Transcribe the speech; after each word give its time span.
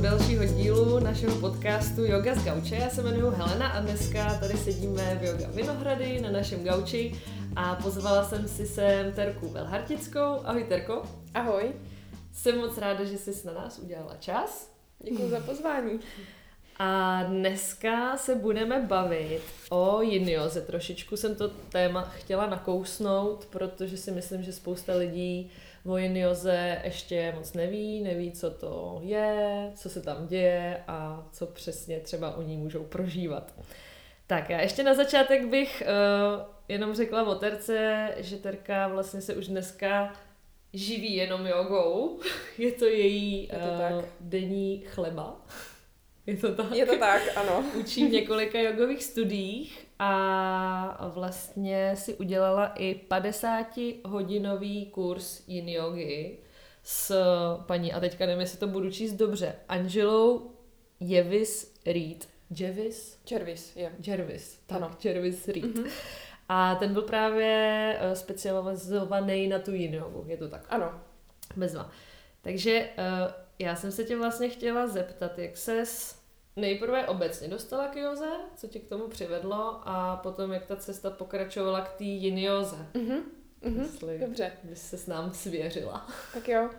u 0.00 0.02
dalšího 0.02 0.44
dílu 0.44 1.00
našeho 1.00 1.40
podcastu 1.40 2.04
Yoga 2.04 2.34
z 2.34 2.44
Gauče. 2.44 2.76
Já 2.76 2.90
se 2.90 3.02
jmenuji 3.02 3.32
Helena 3.36 3.68
a 3.68 3.80
dneska 3.80 4.34
tady 4.34 4.56
sedíme 4.56 5.18
v 5.20 5.24
Yoga 5.24 5.46
Vinohrady 5.54 6.20
na 6.20 6.30
našem 6.30 6.64
gauči 6.64 7.14
a 7.56 7.74
pozvala 7.74 8.24
jsem 8.24 8.48
si 8.48 8.66
sem 8.66 9.12
Terku 9.12 9.48
Velhartickou. 9.48 10.40
Ahoj 10.44 10.64
Terko. 10.64 11.02
Ahoj. 11.34 11.72
Jsem 12.32 12.58
moc 12.58 12.78
ráda, 12.78 13.04
že 13.04 13.18
jsi 13.18 13.46
na 13.46 13.52
nás 13.52 13.78
udělala 13.78 14.16
čas. 14.20 14.72
Děkuji 15.04 15.30
za 15.30 15.40
pozvání. 15.40 16.00
A 16.78 17.22
dneska 17.22 18.16
se 18.16 18.34
budeme 18.34 18.80
bavit 18.80 19.42
o 19.70 20.02
jinioze. 20.02 20.60
Trošičku 20.60 21.16
jsem 21.16 21.34
to 21.34 21.48
téma 21.48 22.02
chtěla 22.02 22.46
nakousnout, 22.46 23.46
protože 23.50 23.96
si 23.96 24.10
myslím, 24.10 24.42
že 24.42 24.52
spousta 24.52 24.94
lidí 24.94 25.50
o 25.86 25.96
jinioze 25.96 26.80
ještě 26.84 27.32
moc 27.36 27.52
neví, 27.52 28.00
neví, 28.00 28.32
co 28.32 28.50
to 28.50 29.00
je, 29.02 29.70
co 29.74 29.90
se 29.90 30.02
tam 30.02 30.26
děje 30.26 30.84
a 30.88 31.28
co 31.32 31.46
přesně 31.46 32.00
třeba 32.00 32.36
oni 32.36 32.56
můžou 32.56 32.84
prožívat. 32.84 33.54
Tak 34.26 34.50
já 34.50 34.60
ještě 34.60 34.82
na 34.82 34.94
začátek 34.94 35.46
bych 35.46 35.82
uh, 35.82 36.42
jenom 36.68 36.94
řekla 36.94 37.26
o 37.26 37.34
Terce, 37.34 38.08
že 38.16 38.36
Terka 38.36 38.88
vlastně 38.88 39.20
se 39.20 39.34
už 39.34 39.48
dneska 39.48 40.12
živí 40.72 41.14
jenom 41.14 41.46
jogou. 41.46 42.20
Je 42.58 42.72
to 42.72 42.84
její 42.84 43.42
je 43.42 43.58
to 43.58 43.72
uh, 43.72 43.78
tak. 43.78 44.04
denní 44.20 44.80
chleba. 44.86 45.40
Je 46.26 46.36
to 46.36 46.54
tak? 46.54 46.72
Je 46.72 46.86
to 46.86 46.98
tak, 46.98 47.22
ano. 47.36 47.64
Učím 47.74 48.08
v 48.08 48.12
několika 48.12 48.60
jogových 48.60 49.04
studiích 49.04 49.89
a 50.02 51.08
vlastně 51.14 51.96
si 51.96 52.14
udělala 52.14 52.66
i 52.66 52.94
50 52.94 53.66
hodinový 54.04 54.86
kurz 54.86 55.48
yin 55.48 55.68
yogi 55.68 56.38
s 56.82 57.14
paní, 57.66 57.92
a 57.92 58.00
teďka 58.00 58.26
nevím, 58.26 58.40
jestli 58.40 58.58
to 58.58 58.66
budu 58.66 58.90
číst 58.90 59.12
dobře, 59.12 59.54
Angelou 59.68 60.50
Jevis 61.00 61.74
Reed. 61.86 62.28
Jevis? 62.58 63.18
Jervis, 63.30 63.76
je. 63.76 63.82
Yeah. 63.82 64.06
Jervis, 64.06 64.58
tak, 64.66 64.76
ano. 64.76 64.96
Jervis 65.04 65.48
Reed. 65.48 65.64
Mm-hmm. 65.64 65.90
A 66.48 66.74
ten 66.74 66.92
byl 66.92 67.02
právě 67.02 67.96
eh, 68.00 68.16
specializovaný 68.16 69.48
na 69.48 69.58
tu 69.58 69.74
yin 69.74 69.94
yogu, 69.94 70.24
je 70.26 70.36
to 70.36 70.48
tak? 70.48 70.66
Ano. 70.68 71.00
Bezva. 71.56 71.90
Takže 72.42 72.88
uh, 72.98 73.32
já 73.58 73.76
jsem 73.76 73.92
se 73.92 74.04
tě 74.04 74.16
vlastně 74.16 74.48
chtěla 74.48 74.86
zeptat, 74.86 75.38
jak 75.38 75.56
ses 75.56 76.19
nejprve 76.56 77.06
obecně 77.06 77.48
dostala 77.48 77.88
k 77.88 77.96
joze, 77.96 78.30
co 78.56 78.66
tě 78.66 78.78
k 78.78 78.88
tomu 78.88 79.08
přivedlo 79.08 79.80
a 79.84 80.16
potom 80.16 80.52
jak 80.52 80.66
ta 80.66 80.76
cesta 80.76 81.10
pokračovala 81.10 81.80
k 81.80 81.92
té 81.92 82.04
jinioze. 82.04 82.86
Mm-hmm. 82.94 83.22
Mm-hmm. 83.62 83.80
Jestli 83.80 84.18
Dobře. 84.18 84.52
bys 84.62 84.82
se 84.82 84.98
s 84.98 85.06
nám 85.06 85.32
svěřila. 85.32 86.06
Tak 86.34 86.48
jo. 86.48 86.70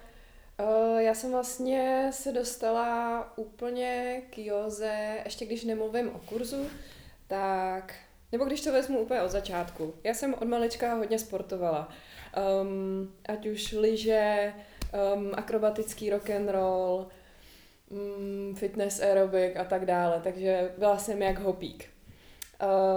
Uh, 0.59 0.99
já 0.99 1.13
jsem 1.13 1.31
vlastně 1.31 2.09
se 2.13 2.31
dostala 2.31 3.33
úplně 3.37 4.21
k 4.29 4.37
joze, 4.37 5.19
ještě 5.25 5.45
když 5.45 5.63
nemluvím 5.63 6.09
o 6.09 6.19
kurzu, 6.19 6.65
tak, 7.27 7.95
nebo 8.31 8.45
když 8.45 8.61
to 8.61 8.71
vezmu 8.71 8.99
úplně 8.99 9.21
od 9.21 9.31
začátku. 9.31 9.93
Já 10.03 10.13
jsem 10.13 10.33
od 10.33 10.47
malička 10.47 10.93
hodně 10.93 11.19
sportovala. 11.19 11.89
Um, 12.61 13.13
ať 13.29 13.45
už 13.45 13.71
lyže, 13.71 14.53
um, 15.15 15.31
akrobatický 15.35 16.09
rock 16.09 16.29
and 16.29 16.49
roll, 16.49 17.07
um, 17.91 18.55
fitness 18.55 18.99
aerobik 18.99 19.57
a 19.57 19.63
tak 19.63 19.85
dále, 19.85 20.21
takže 20.23 20.73
byla 20.77 20.97
jsem 20.97 21.21
jak 21.21 21.39
hopík. 21.39 21.89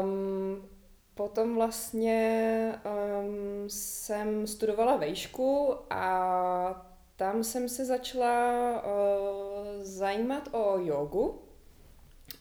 Um, 0.03 0.69
potom 1.15 1.55
vlastně 1.55 2.73
um, 2.85 3.71
jsem 3.71 4.47
studovala 4.47 4.97
vejšku 4.97 5.75
a 5.91 6.87
tam 7.17 7.45
jsem 7.45 7.69
se 7.69 7.85
začala 7.85 8.83
uh, 8.85 9.83
zajímat 9.83 10.49
o 10.53 10.79
jogu. 10.79 11.43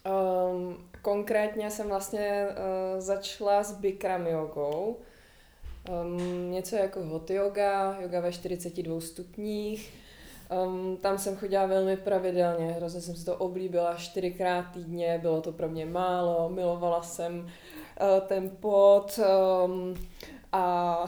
Um, 0.06 0.90
konkrétně 1.02 1.72
jsem 1.72 1.88
vlastně 1.88 2.48
uh, 2.50 3.00
začala 3.02 3.64
s 3.64 3.72
Bikram 3.72 4.28
jogou. 4.28 5.00
Um, 6.02 6.52
něco 6.52 6.76
jako 6.76 7.04
hot 7.04 7.30
yoga, 7.30 7.98
yoga 8.02 8.20
ve 8.20 8.32
42 8.32 9.02
stupních. 9.02 10.03
Um, 10.66 10.98
tam 10.98 11.18
jsem 11.18 11.36
chodila 11.36 11.66
velmi 11.66 11.98
pravidelně, 11.98 12.72
hrozně 12.72 13.02
jsem 13.02 13.16
si 13.16 13.26
to 13.26 13.36
oblíbila 13.36 13.96
čtyřikrát 13.96 14.66
týdně, 14.74 15.20
bylo 15.22 15.42
to 15.42 15.52
pro 15.52 15.70
mě 15.70 15.86
málo, 15.86 16.50
milovala 16.50 17.04
jsem 17.04 17.40
uh, 17.40 18.28
ten 18.28 18.50
pot 18.50 19.20
um, 19.66 19.96
a 20.54 21.06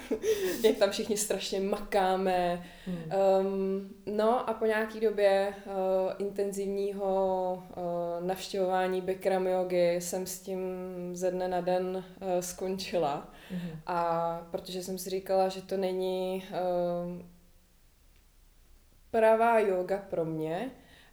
jak 0.64 0.76
tam 0.76 0.90
všichni 0.90 1.16
strašně 1.16 1.60
makáme. 1.60 2.66
Um, 3.40 3.90
no 4.06 4.50
a 4.50 4.54
po 4.54 4.66
nějaký 4.66 5.00
době 5.00 5.54
uh, 5.66 5.72
intenzivního 6.18 7.62
uh, 7.76 8.26
navštěvování 8.26 9.00
Bikram 9.00 9.46
yogy 9.46 9.96
jsem 10.00 10.26
s 10.26 10.40
tím 10.40 10.60
ze 11.12 11.30
dne 11.30 11.48
na 11.48 11.60
den 11.60 11.96
uh, 11.96 12.28
skončila. 12.40 13.28
Hmm. 13.50 13.70
A 13.86 14.40
protože 14.50 14.82
jsem 14.82 14.98
si 14.98 15.10
říkala, 15.10 15.48
že 15.48 15.62
to 15.62 15.76
není 15.76 16.44
uh, 16.50 17.22
pravá 19.10 19.58
yoga 19.58 19.98
pro 20.10 20.24
mě 20.24 20.70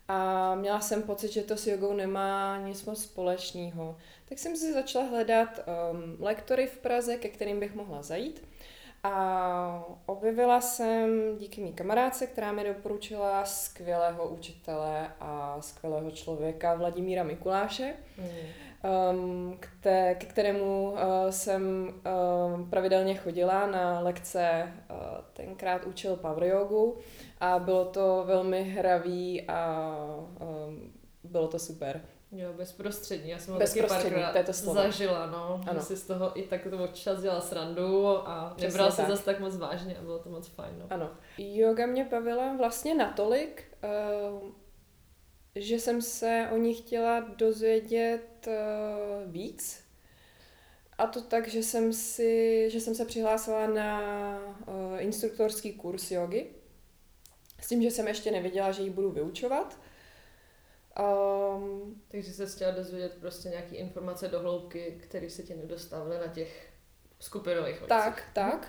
a 0.08 0.56
měla 0.56 0.80
jsem 0.80 1.04
pocit, 1.04 1.32
že 1.32 1.44
to 1.44 1.58
s 1.58 1.68
jogou 1.68 1.94
nemá 1.94 2.58
nic 2.58 2.86
moc 2.86 3.04
společného. 3.04 3.98
Tak 4.30 4.40
jsem 4.40 4.56
si 4.56 4.74
začala 4.74 5.06
hledat 5.06 5.60
um, 5.60 6.18
lektory 6.20 6.68
v 6.68 6.78
Praze, 6.78 7.18
ke 7.18 7.30
kterým 7.30 7.60
bych 7.60 7.76
mohla 7.76 8.02
zajít. 8.02 8.48
A 9.04 9.86
objevila 10.06 10.62
jsem 10.62 11.38
díky 11.38 11.62
mý 11.62 11.74
kamarádce, 11.74 12.28
která 12.28 12.52
mi 12.52 12.64
doporučila 12.64 13.46
skvělého 13.46 14.28
učitele 14.28 15.12
a 15.20 15.58
skvělého 15.62 16.12
člověka 16.12 16.74
Vladimíra 16.74 17.24
Mikuláše. 17.24 17.94
Mm 18.18 18.28
um, 18.84 19.58
ke, 19.60 20.16
ke 20.16 20.26
kterému 20.26 20.92
uh, 20.92 20.98
jsem 21.30 21.94
um, 22.54 22.70
pravidelně 22.70 23.16
chodila 23.16 23.68
na 23.68 24.00
lekce, 24.00 24.74
uh, 24.90 24.98
tenkrát 25.34 25.86
učil 25.86 26.16
power 26.16 26.44
yogu 26.44 26.98
a 27.40 27.60
bylo 27.60 27.86
to 27.86 28.24
velmi 28.28 28.64
hravý 28.64 29.42
a 29.48 29.92
um, 30.68 30.94
bylo 31.24 31.48
to 31.48 31.60
super. 31.60 32.02
Jo, 32.32 32.54
bezprostřední. 32.54 33.30
Já 33.30 33.40
jsem 33.40 33.54
ho 33.54 33.60
taky 33.60 33.84
párkrát 33.84 34.46
to 34.46 34.54
zažila, 34.54 35.26
no. 35.26 35.62
Ano. 35.68 35.80
Že 35.80 35.86
si 35.86 35.98
z 35.98 36.08
toho 36.08 36.40
i 36.40 36.44
tak 36.44 36.68
to 36.70 36.84
občas 36.84 37.22
dělala 37.22 37.42
srandu 37.42 38.08
a 38.08 38.56
nebral 38.62 38.92
se 38.92 39.06
zase 39.08 39.24
tak 39.24 39.40
moc 39.40 39.58
vážně 39.58 39.98
a 39.98 40.02
bylo 40.02 40.20
to 40.20 40.30
moc 40.30 40.48
fajn, 40.48 40.76
no. 40.80 40.86
Ano. 40.90 41.10
Yoga 41.38 41.86
mě 41.86 42.08
bavila 42.12 42.56
vlastně 42.58 42.96
natolik, 42.96 43.64
uh, 44.34 44.50
že 45.56 45.80
jsem 45.80 46.02
se 46.02 46.48
o 46.52 46.58
ní 46.58 46.74
chtěla 46.74 47.20
dozvědět 47.20 48.48
uh, 48.48 49.32
víc. 49.32 49.84
A 50.98 51.08
to 51.08 51.22
tak, 51.22 51.48
že 51.48 51.64
jsem, 51.64 51.94
si, 51.94 52.66
že 52.70 52.82
jsem 52.82 52.96
se 52.96 53.06
přihlásila 53.06 53.68
na 53.68 54.02
uh, 54.68 55.02
instruktorský 55.02 55.74
kurz 55.74 56.12
jogy. 56.12 56.46
S 57.62 57.68
tím, 57.68 57.84
že 57.84 57.92
jsem 57.92 58.08
ještě 58.08 58.32
nevěděla, 58.32 58.72
že 58.72 58.84
ji 58.84 58.90
budu 58.90 59.12
vyučovat. 59.12 59.80
Um, 61.00 62.02
Takže 62.08 62.34
se 62.34 62.46
chtěla 62.46 62.72
dozvědět 62.72 63.18
prostě 63.20 63.50
nějaké 63.50 63.76
informace 63.76 64.28
do 64.28 64.40
hloubky, 64.40 65.00
které 65.04 65.30
se 65.30 65.44
ti 65.44 65.56
nedostávaly 65.56 66.18
na 66.20 66.28
těch 66.28 66.70
skupinových 67.20 67.84
Tak, 67.88 68.24
tak. 68.34 68.68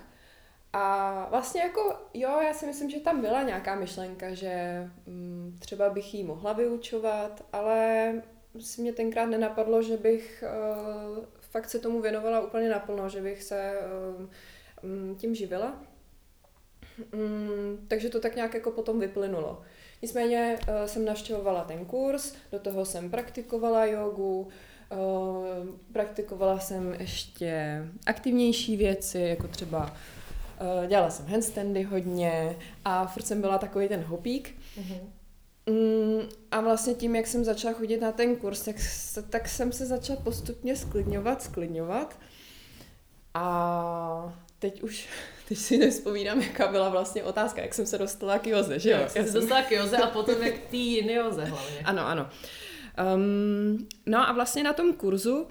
A 0.72 1.26
vlastně 1.30 1.60
jako, 1.60 1.96
jo, 2.14 2.40
já 2.40 2.54
si 2.54 2.66
myslím, 2.66 2.90
že 2.90 3.00
tam 3.00 3.20
byla 3.20 3.42
nějaká 3.42 3.74
myšlenka, 3.74 4.34
že 4.34 4.84
mm, 5.06 5.56
třeba 5.58 5.90
bych 5.90 6.14
jí 6.14 6.24
mohla 6.24 6.52
vyučovat, 6.52 7.44
ale 7.52 8.12
si 8.60 8.82
mě 8.82 8.92
tenkrát 8.92 9.26
nenapadlo, 9.26 9.82
že 9.82 9.96
bych 9.96 10.44
uh, 10.46 11.24
fakt 11.40 11.68
se 11.68 11.78
tomu 11.78 12.00
věnovala 12.00 12.40
úplně 12.40 12.68
naplno, 12.68 13.08
že 13.08 13.20
bych 13.20 13.42
se 13.42 13.74
uh, 14.82 15.16
tím 15.16 15.34
živila. 15.34 15.87
Um, 17.14 17.78
takže 17.88 18.08
to 18.08 18.20
tak 18.20 18.36
nějak 18.36 18.54
jako 18.54 18.70
potom 18.70 19.00
vyplynulo. 19.00 19.62
Nicméně 20.02 20.58
uh, 20.60 20.86
jsem 20.86 21.04
navštěvovala 21.04 21.64
ten 21.64 21.84
kurz, 21.84 22.34
do 22.52 22.58
toho 22.58 22.84
jsem 22.84 23.10
praktikovala 23.10 23.84
jogu, 23.84 24.48
uh, 24.90 25.68
praktikovala 25.92 26.58
jsem 26.58 26.96
ještě 26.98 27.82
aktivnější 28.06 28.76
věci, 28.76 29.20
jako 29.20 29.48
třeba 29.48 29.96
Uh, 30.60 30.86
dělala 30.86 31.10
jsem 31.10 31.26
handstandy 31.26 31.82
hodně 31.82 32.56
a 32.84 33.06
furt 33.06 33.22
jsem 33.22 33.40
byla 33.40 33.58
takový 33.58 33.88
ten 33.88 34.00
hopík. 34.00 34.54
Mm-hmm. 34.78 35.00
Mm, 35.66 36.28
a 36.50 36.60
vlastně 36.60 36.94
tím, 36.94 37.16
jak 37.16 37.26
jsem 37.26 37.44
začala 37.44 37.74
chodit 37.74 38.00
na 38.00 38.12
ten 38.12 38.36
kurz, 38.36 38.62
tak, 38.62 38.76
tak 39.30 39.48
jsem 39.48 39.72
se 39.72 39.86
začala 39.86 40.20
postupně 40.20 40.76
sklidňovat, 40.76 41.42
sklidňovat. 41.42 42.18
A 43.34 44.38
teď 44.58 44.82
už, 44.82 45.08
teď 45.48 45.58
si 45.58 45.78
nevzpomínám, 45.78 46.40
jaká 46.40 46.68
byla 46.68 46.88
vlastně 46.88 47.24
otázka, 47.24 47.62
jak 47.62 47.74
jsem 47.74 47.86
se 47.86 47.98
dostala 47.98 48.38
k 48.38 48.46
Joze, 48.46 48.78
že 48.78 48.90
jo? 48.90 48.98
Jak 48.98 49.10
jsem 49.10 49.26
se 49.26 49.32
dostala 49.32 49.62
k 49.62 49.70
Joze 49.70 49.96
a 49.96 50.06
potom 50.06 50.42
jak 50.42 50.54
k 50.54 50.74
jiný 50.74 51.12
Joze 51.12 51.44
hlavně. 51.44 51.78
Ano, 51.84 52.06
ano. 52.06 52.28
Um, 53.14 53.88
no 54.06 54.28
a 54.28 54.32
vlastně 54.32 54.62
na 54.62 54.72
tom 54.72 54.92
kurzu 54.92 55.36
uh, 55.42 55.46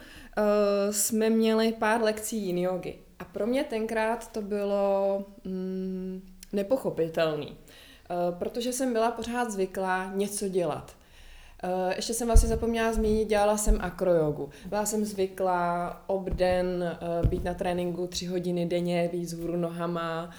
jsme 0.92 1.30
měli 1.30 1.74
pár 1.74 2.02
lekcí 2.02 2.46
yin 2.46 2.58
yogi. 2.58 3.00
A 3.20 3.24
pro 3.24 3.48
mě 3.48 3.64
tenkrát 3.64 4.32
to 4.32 4.42
bylo 4.42 5.26
mm, 5.44 6.22
nepochopitelný. 6.54 7.58
protože 8.40 8.74
jsem 8.74 8.94
byla 8.94 9.12
pořád 9.12 9.52
zvyklá 9.52 10.12
něco 10.16 10.48
dělat. 10.48 10.97
Uh, 11.64 11.94
ještě 11.96 12.14
jsem 12.14 12.28
vlastně 12.28 12.50
zapomněla 12.50 12.94
zmínit, 12.94 13.30
dělala 13.30 13.58
jsem 13.58 13.78
akrojogu. 13.82 14.50
Byla 14.66 14.86
jsem 14.86 15.06
zvyklá 15.06 16.04
obden 16.08 16.98
uh, 17.22 17.30
být 17.30 17.44
na 17.44 17.54
tréninku 17.54 18.08
tři 18.08 18.26
hodiny 18.26 18.66
denně, 18.66 19.10
víc 19.14 19.34
hůru 19.34 19.56
nohama. 19.56 20.30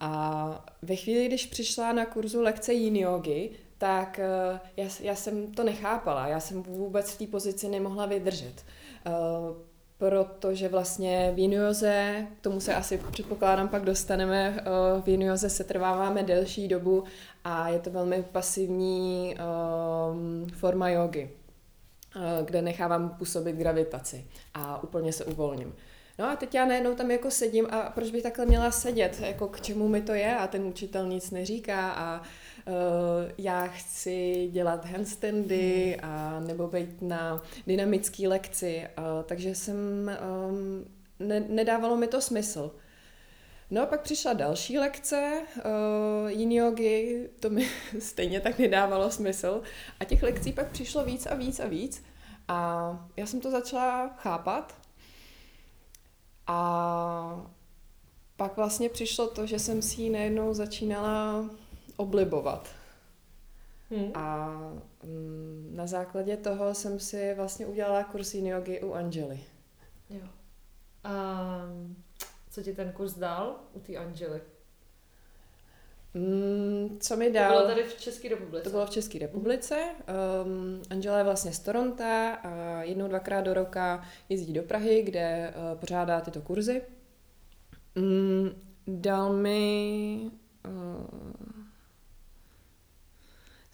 A 0.00 0.64
ve 0.82 0.96
chvíli, 0.96 1.26
když 1.26 1.46
přišla 1.46 1.92
na 1.92 2.06
kurzu 2.06 2.42
lekce 2.42 2.72
yin 2.72 2.96
yogi, 2.96 3.50
tak 3.78 4.20
uh, 4.52 4.58
já, 4.76 4.88
já 5.00 5.14
jsem 5.14 5.52
to 5.54 5.64
nechápala. 5.64 6.28
Já 6.28 6.40
jsem 6.40 6.62
vůbec 6.62 7.10
v 7.10 7.18
té 7.18 7.26
pozici 7.26 7.68
nemohla 7.68 8.06
vydržet. 8.06 8.64
Protože 9.98 10.68
vlastně 10.68 11.32
v 11.34 11.38
Jinioze, 11.38 12.26
k 12.38 12.40
tomu 12.40 12.60
se 12.60 12.74
asi 12.74 13.00
předpokládám 13.12 13.68
pak 13.68 13.84
dostaneme, 13.84 14.64
v 15.04 15.08
Jinioze 15.08 15.50
se 15.50 15.64
trváváme 15.64 16.22
delší 16.22 16.68
dobu 16.68 17.04
a 17.44 17.68
je 17.68 17.78
to 17.78 17.90
velmi 17.90 18.22
pasivní 18.32 19.36
um, 19.36 20.46
forma 20.50 20.88
jogy, 20.88 21.30
uh, 22.16 22.46
kde 22.46 22.62
nechávám 22.62 23.10
působit 23.10 23.56
gravitaci 23.56 24.26
a 24.54 24.82
úplně 24.82 25.12
se 25.12 25.24
uvolním. 25.24 25.74
No 26.18 26.24
a 26.24 26.36
teď 26.36 26.54
já 26.54 26.66
najednou 26.66 26.94
tam 26.94 27.10
jako 27.10 27.30
sedím 27.30 27.66
a 27.70 27.90
proč 27.94 28.10
bych 28.10 28.22
takhle 28.22 28.46
měla 28.46 28.70
sedět, 28.70 29.20
jako 29.20 29.48
k 29.48 29.60
čemu 29.60 29.88
mi 29.88 30.02
to 30.02 30.12
je 30.12 30.36
a 30.36 30.46
ten 30.46 30.62
učitel 30.62 31.08
nic 31.08 31.30
neříká 31.30 31.90
a 31.90 32.20
uh, 32.20 32.26
já 33.38 33.66
chci 33.66 34.48
dělat 34.52 34.84
handstandy 34.84 35.96
a 36.02 36.40
nebo 36.40 36.66
být 36.66 37.02
na 37.02 37.42
dynamické 37.66 38.28
lekci, 38.28 38.86
takže 39.26 39.54
jsem, 39.54 39.76
um, 40.50 40.84
ne, 41.18 41.40
nedávalo 41.40 41.96
mi 41.96 42.06
to 42.06 42.20
smysl. 42.20 42.70
No 43.70 43.82
a 43.82 43.86
pak 43.86 44.00
přišla 44.00 44.32
další 44.32 44.78
lekce 44.78 45.42
uh, 45.56 46.30
yin 46.30 46.52
yogi, 46.52 47.28
to 47.40 47.50
mi 47.50 47.68
stejně 47.98 48.40
tak 48.40 48.58
nedávalo 48.58 49.10
smysl. 49.10 49.62
A 50.00 50.04
těch 50.04 50.22
lekcí 50.22 50.52
pak 50.52 50.70
přišlo 50.70 51.04
víc 51.04 51.26
a 51.26 51.34
víc 51.34 51.60
a 51.60 51.66
víc. 51.66 52.04
A 52.48 53.08
já 53.16 53.26
jsem 53.26 53.40
to 53.40 53.50
začala 53.50 54.08
chápat. 54.08 54.74
A 56.46 57.46
pak 58.36 58.56
vlastně 58.56 58.88
přišlo 58.88 59.28
to, 59.28 59.46
že 59.46 59.58
jsem 59.58 59.82
si 59.82 60.02
ji 60.02 60.10
najednou 60.10 60.54
začínala 60.54 61.44
oblibovat. 61.98 62.68
Hmm. 63.90 64.10
A 64.14 64.48
mm, 65.02 65.70
na 65.74 65.86
základě 65.86 66.36
toho 66.36 66.74
jsem 66.74 67.00
si 67.00 67.34
vlastně 67.34 67.66
udělala 67.66 68.04
kurz 68.04 68.34
yin 68.34 68.46
yogi 68.46 68.80
u 68.80 68.92
Angely. 68.92 69.40
Jo. 70.10 70.28
Um, 71.04 71.96
co 72.50 72.62
ti 72.62 72.74
ten 72.74 72.92
kurz 72.92 73.14
dal 73.14 73.56
u 73.72 73.80
té 73.80 73.96
Angely? 73.96 74.40
Mm, 76.14 76.98
co 77.00 77.16
mi 77.16 77.32
dal? 77.32 77.52
To 77.52 77.56
bylo 77.56 77.68
tady 77.68 77.84
v 77.84 78.00
České 78.00 78.28
republice. 78.28 78.64
To 78.64 78.70
bylo 78.70 78.86
v 78.86 78.90
České 78.90 79.18
republice. 79.18 79.76
Um, 80.44 80.82
Angela 80.90 81.18
je 81.18 81.24
vlastně 81.24 81.52
z 81.52 81.58
Toronto 81.58 82.04
a 82.42 82.82
jednou, 82.82 83.08
dvakrát 83.08 83.40
do 83.40 83.54
roka 83.54 84.04
jezdí 84.28 84.52
do 84.52 84.62
Prahy, 84.62 85.02
kde 85.02 85.54
uh, 85.56 85.78
pořádá 85.78 86.20
tyto 86.20 86.40
kurzy. 86.40 86.82
Mm, 87.94 88.50
dal 88.86 89.32
mi 89.32 90.20
uh, 90.66 91.57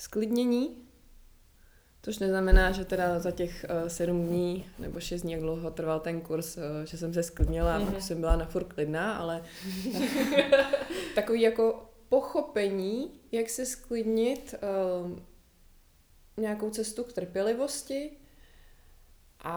sklidnění, 0.04 0.84
Což 2.04 2.18
neznamená, 2.18 2.72
že 2.72 2.84
teda 2.84 3.18
za 3.18 3.30
těch 3.30 3.64
uh, 3.64 3.88
sedm 3.88 4.26
dní 4.26 4.66
nebo 4.78 5.00
šest 5.00 5.22
dní, 5.22 5.32
jak 5.32 5.40
dlouho 5.40 5.70
trval 5.70 6.00
ten 6.00 6.20
kurz, 6.20 6.56
uh, 6.56 6.62
že 6.84 6.98
jsem 6.98 7.14
se 7.14 7.22
sklidnila 7.22 7.80
mm-hmm. 7.80 7.96
a 7.96 8.00
jsem 8.00 8.20
byla 8.20 8.36
na 8.36 8.44
furt 8.46 8.72
klidná, 8.72 9.16
ale 9.16 9.42
takový 11.14 11.40
jako 11.40 11.92
pochopení, 12.08 13.20
jak 13.32 13.50
se 13.50 13.66
sklidnit, 13.66 14.54
uh, 14.54 15.18
nějakou 16.36 16.70
cestu 16.70 17.04
k 17.04 17.12
trpělivosti 17.12 18.10
a 19.40 19.56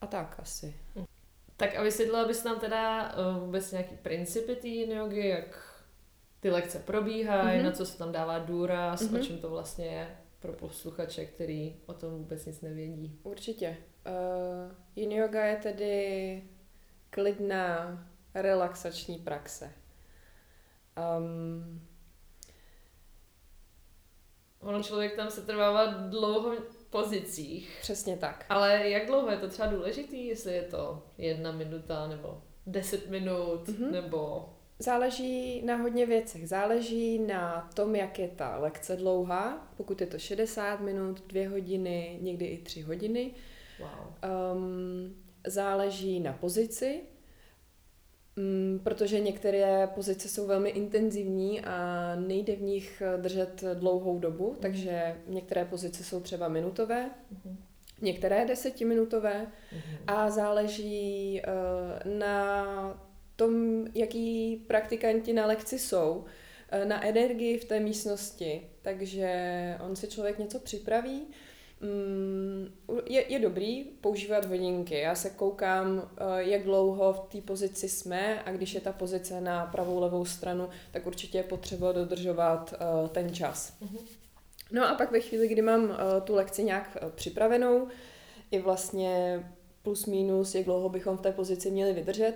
a 0.00 0.06
tak 0.06 0.36
asi. 0.38 0.74
Tak 1.56 1.76
a 1.76 1.82
vysvětlila 1.82 2.26
bys 2.26 2.44
nám 2.44 2.60
teda 2.60 3.14
uh, 3.16 3.44
vůbec 3.44 3.72
nějaký 3.72 3.96
principy 3.96 4.56
té 4.56 4.94
jogy, 4.94 5.28
jak 5.28 5.80
ty 6.40 6.50
lekce 6.50 6.78
probíhají, 6.78 7.60
mm-hmm. 7.60 7.64
na 7.64 7.72
co 7.72 7.86
se 7.86 7.98
tam 7.98 8.12
dává 8.12 8.38
důraz, 8.38 9.02
mm-hmm. 9.02 9.20
o 9.20 9.22
čem 9.22 9.38
to 9.38 9.50
vlastně 9.50 9.86
je 9.86 10.16
pro 10.40 10.52
posluchače, 10.52 11.24
který 11.24 11.76
o 11.86 11.94
tom 11.94 12.10
vůbec 12.10 12.46
nic 12.46 12.60
nevědí. 12.60 13.20
Určitě. 13.22 13.76
Uh, 14.06 14.72
yin 14.96 15.12
yoga 15.12 15.44
je 15.44 15.56
tedy 15.56 16.42
klidná 17.10 17.98
relaxační 18.34 19.18
praxe. 19.18 19.72
Um, 21.18 21.88
ono 24.60 24.82
člověk 24.82 25.16
tam 25.16 25.30
se 25.30 25.42
trvává 25.42 25.86
dlouho 25.86 26.52
pozicích. 26.94 27.78
Přesně 27.80 28.16
tak. 28.16 28.46
Ale 28.48 28.88
jak 28.88 29.06
dlouho 29.06 29.30
je 29.30 29.36
to 29.36 29.48
třeba 29.48 29.68
důležitý, 29.68 30.26
jestli 30.26 30.54
je 30.54 30.62
to 30.62 31.02
jedna 31.18 31.52
minuta 31.52 32.08
nebo 32.08 32.42
deset 32.66 33.10
minut, 33.10 33.68
mm-hmm. 33.68 33.90
nebo 33.90 34.48
Záleží 34.78 35.62
na 35.64 35.76
hodně 35.76 36.06
věcech. 36.06 36.48
Záleží 36.48 37.18
na 37.18 37.70
tom, 37.74 37.96
jak 37.96 38.18
je 38.18 38.28
ta 38.28 38.56
lekce 38.56 38.96
dlouhá. 38.96 39.72
Pokud 39.76 40.00
je 40.00 40.06
to 40.06 40.18
60 40.18 40.80
minut, 40.80 41.22
2 41.26 41.50
hodiny, 41.50 42.18
někdy 42.20 42.46
i 42.46 42.58
3 42.58 42.80
hodiny. 42.80 43.30
Wow. 43.78 43.88
Um, 44.56 45.16
záleží 45.46 46.20
na 46.20 46.32
pozici, 46.32 47.00
um, 48.36 48.80
protože 48.84 49.20
některé 49.20 49.86
pozice 49.86 50.28
jsou 50.28 50.46
velmi 50.46 50.70
intenzivní 50.70 51.60
a 51.60 52.14
nejde 52.16 52.56
v 52.56 52.62
nich 52.62 53.02
držet 53.16 53.64
dlouhou 53.74 54.18
dobu, 54.18 54.50
mm. 54.50 54.56
takže 54.60 55.16
některé 55.26 55.64
pozice 55.64 56.04
jsou 56.04 56.20
třeba 56.20 56.48
minutové. 56.48 57.10
Mm. 57.44 57.56
Některé 58.00 58.44
desetiminutové 58.44 59.46
mm. 59.72 59.80
a 60.06 60.30
záleží 60.30 61.42
uh, 61.46 62.12
na 62.18 62.64
tom, 63.36 63.84
jaký 63.94 64.56
praktikanti 64.56 65.32
na 65.32 65.46
lekci 65.46 65.78
jsou, 65.78 66.24
eh, 66.70 66.84
na 66.84 67.06
energii 67.06 67.58
v 67.58 67.64
té 67.64 67.80
místnosti. 67.80 68.70
Takže 68.82 69.28
on 69.86 69.96
si 69.96 70.08
člověk 70.08 70.38
něco 70.38 70.58
připraví. 70.58 71.26
Mm, 71.80 72.68
je, 73.06 73.32
je 73.32 73.38
dobrý 73.38 73.84
používat 73.84 74.44
hodinky. 74.44 74.98
Já 74.98 75.14
se 75.14 75.30
koukám, 75.30 76.10
eh, 76.16 76.42
jak 76.42 76.62
dlouho 76.62 77.12
v 77.12 77.20
té 77.20 77.40
pozici 77.40 77.88
jsme 77.88 78.42
a 78.42 78.52
když 78.52 78.74
je 78.74 78.80
ta 78.80 78.92
pozice 78.92 79.40
na 79.40 79.66
pravou, 79.66 80.00
levou 80.00 80.24
stranu, 80.24 80.68
tak 80.90 81.06
určitě 81.06 81.38
je 81.38 81.44
potřeba 81.44 81.92
dodržovat 81.92 82.74
eh, 82.74 83.08
ten 83.08 83.34
čas. 83.34 83.76
Mhm. 83.80 83.98
No 84.72 84.88
a 84.88 84.94
pak 84.94 85.12
ve 85.12 85.20
chvíli, 85.20 85.48
kdy 85.48 85.62
mám 85.62 85.96
tu 86.24 86.34
lekci 86.34 86.64
nějak 86.64 86.96
připravenou, 87.14 87.88
i 88.50 88.58
vlastně 88.58 89.44
plus 89.82 90.06
minus, 90.06 90.54
jak 90.54 90.64
dlouho 90.64 90.88
bychom 90.88 91.16
v 91.16 91.20
té 91.20 91.32
pozici 91.32 91.70
měli 91.70 91.92
vydržet, 91.92 92.34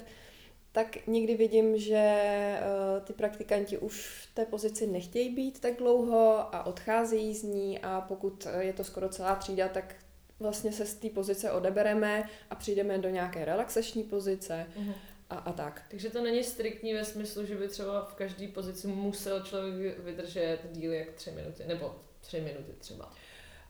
tak 0.79 1.07
někdy 1.07 1.37
vidím, 1.37 1.79
že 1.79 2.25
uh, 2.61 3.05
ty 3.05 3.13
praktikanti 3.13 3.79
už 3.79 4.27
v 4.31 4.35
té 4.35 4.45
pozici 4.45 4.87
nechtějí 4.87 5.35
být 5.35 5.61
tak 5.61 5.77
dlouho 5.77 6.55
a 6.55 6.67
odcházejí 6.67 7.35
z 7.35 7.43
ní 7.43 7.79
a 7.79 8.01
pokud 8.01 8.47
je 8.61 8.73
to 8.73 8.85
skoro 8.85 9.09
celá 9.09 9.35
třída, 9.35 9.69
tak 9.69 9.95
vlastně 10.41 10.73
se 10.73 10.87
z 10.87 10.95
té 10.95 11.09
pozice 11.09 11.53
odebereme 11.53 12.29
a 12.51 12.55
přijdeme 12.55 12.99
do 12.99 13.09
nějaké 13.09 13.45
relaxační 13.45 14.03
pozice 14.03 14.67
uh-huh. 14.81 14.95
a, 15.31 15.37
a 15.37 15.53
tak. 15.53 15.83
Takže 15.91 16.11
to 16.11 16.23
není 16.23 16.45
striktní 16.45 16.95
ve 16.95 17.05
smyslu, 17.05 17.47
že 17.47 17.55
by 17.55 17.69
třeba 17.69 18.05
v 18.05 18.15
každé 18.15 18.49
pozici 18.49 18.87
musel 18.87 19.43
člověk 19.43 19.99
vydržet 19.99 20.59
díl 20.73 20.93
jak 20.93 21.13
tři 21.13 21.31
minuty, 21.31 21.65
nebo 21.67 21.97
tři 22.21 22.41
minuty 22.41 22.73
třeba. 22.79 23.13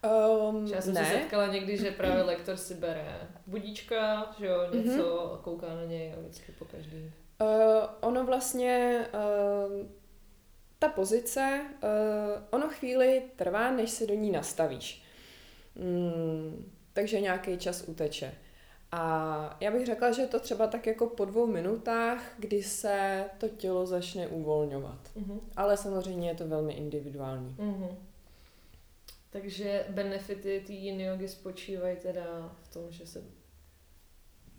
Um, 0.05 0.67
já 0.67 0.81
jsem 0.81 0.95
ne. 0.95 1.05
se 1.05 1.13
setkala 1.13 1.47
někdy, 1.47 1.77
že 1.77 1.91
právě 1.91 2.23
lektor 2.23 2.57
si 2.57 2.75
bere 2.75 3.29
budíčka, 3.47 4.35
že 4.39 4.47
jo, 4.47 4.67
něco 4.73 4.91
mm-hmm. 4.91 5.35
a 5.35 5.39
kouká 5.43 5.75
na 5.75 5.85
něj 5.85 6.13
a 6.13 6.21
vždycky 6.21 6.53
po 6.53 6.65
každý. 6.65 7.13
Uh, 7.41 7.49
ono 8.01 8.25
vlastně, 8.25 9.05
uh, 9.15 9.87
ta 10.79 10.89
pozice, 10.89 11.61
uh, 11.83 12.43
ono 12.51 12.69
chvíli 12.69 13.23
trvá, 13.37 13.71
než 13.71 13.91
se 13.91 14.07
do 14.07 14.15
ní 14.15 14.33
nastavíš. 14.33 15.03
Mm, 15.75 16.71
takže 16.93 17.21
nějaký 17.21 17.59
čas 17.59 17.85
uteče. 17.89 18.35
A 18.93 19.57
já 19.61 19.71
bych 19.71 19.87
řekla, 19.87 20.13
že 20.13 20.23
je 20.23 20.29
to 20.29 20.41
třeba 20.41 20.67
tak 20.67 20.87
jako 20.87 21.07
po 21.07 21.25
dvou 21.25 21.47
minutách, 21.47 22.23
kdy 22.39 22.63
se 22.63 23.25
to 23.39 23.49
tělo 23.49 23.87
začne 23.87 24.29
uvolňovat. 24.29 24.99
Mm-hmm. 25.17 25.41
Ale 25.57 25.77
samozřejmě 25.77 26.29
je 26.29 26.35
to 26.35 26.49
velmi 26.49 26.73
individuální. 26.73 27.57
Mm-hmm. 27.59 27.97
Takže 29.31 29.87
benefity 29.89 30.63
té 30.67 30.73
yin 30.73 31.01
yogi 31.01 31.29
spočívají 31.29 31.97
teda 31.97 32.57
v 32.63 32.69
tom, 32.69 32.91
že 32.91 33.07
se 33.07 33.25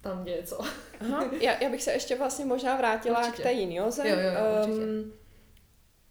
tam 0.01 0.23
děje 0.23 0.43
co. 0.43 0.61
Aha, 0.99 1.31
já, 1.41 1.63
já 1.63 1.69
bych 1.69 1.83
se 1.83 1.91
ještě 1.91 2.15
vlastně 2.15 2.45
možná 2.45 2.77
vrátila 2.77 3.19
určitě. 3.19 3.41
k 3.41 3.43
té 3.43 3.51
yin 3.51 3.71
yoze, 3.71 4.09
jo, 4.09 4.19
jo, 4.19 4.31
jo, 4.31 4.75
um, 4.75 5.13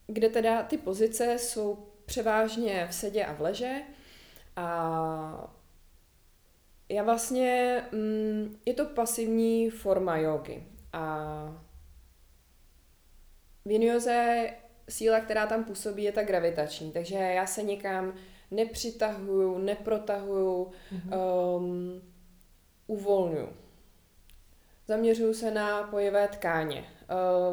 kde 0.07 0.29
teda 0.29 0.63
ty 0.63 0.79
pozice 0.79 1.39
jsou 1.39 1.89
převážně 2.05 2.87
v 2.91 2.95
sedě 2.95 3.25
a 3.25 3.33
v 3.33 3.41
leže 3.41 3.83
a 4.57 5.55
já 6.89 7.03
vlastně, 7.03 7.83
mm, 7.93 8.59
je 8.67 8.75
to 8.75 8.85
pasivní 8.85 9.71
forma 9.71 10.17
jogy. 10.17 10.67
A 10.93 11.65
v 13.65 13.71
Inioze 13.71 14.51
síla, 14.89 15.21
která 15.21 15.47
tam 15.47 15.65
působí, 15.65 16.03
je 16.03 16.13
ta 16.13 16.23
gravitační, 16.23 16.93
takže 16.93 17.15
já 17.15 17.47
se 17.47 17.63
nikam 17.63 18.15
nepřitahuju, 18.51 19.59
neprotahuju, 19.59 20.71
mm-hmm. 20.93 21.57
um, 21.57 22.03
uvolňuju. 22.87 23.49
Zaměřuju 24.89 25.35
se 25.35 25.51
na 25.51 25.83
pojevé 25.83 26.29
tkáně, 26.29 26.85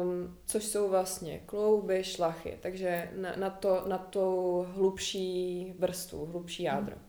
um, 0.00 0.38
což 0.46 0.64
jsou 0.64 0.88
vlastně 0.88 1.38
klouby, 1.38 2.04
šlachy, 2.04 2.58
takže 2.62 3.10
na, 3.14 3.36
na, 3.36 3.50
to, 3.50 3.84
na 3.88 3.98
to 3.98 4.66
hlubší 4.74 5.74
vrstvu, 5.78 6.26
hlubší 6.26 6.66
mhm. 6.66 6.76
jádro. 6.76 6.96
Mm. 6.96 7.02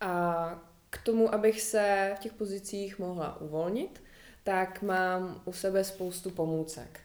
A 0.00 0.62
k 0.90 0.98
tomu, 0.98 1.34
abych 1.34 1.60
se 1.60 2.14
v 2.16 2.18
těch 2.18 2.32
pozicích 2.32 2.98
mohla 2.98 3.40
uvolnit, 3.40 4.02
tak 4.44 4.82
mám 4.82 5.42
u 5.44 5.52
sebe 5.52 5.84
spoustu 5.84 6.30
pomůcek. 6.30 7.00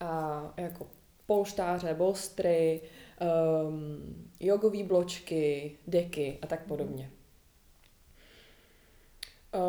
A 0.00 0.42
jako 0.56 0.86
polštáře, 1.26 1.94
bolstry, 1.94 2.80
um, 3.24 4.30
jogové 4.40 4.82
bločky, 4.82 5.78
deky 5.86 6.38
a 6.42 6.46
tak 6.46 6.66
podobně. 6.66 7.10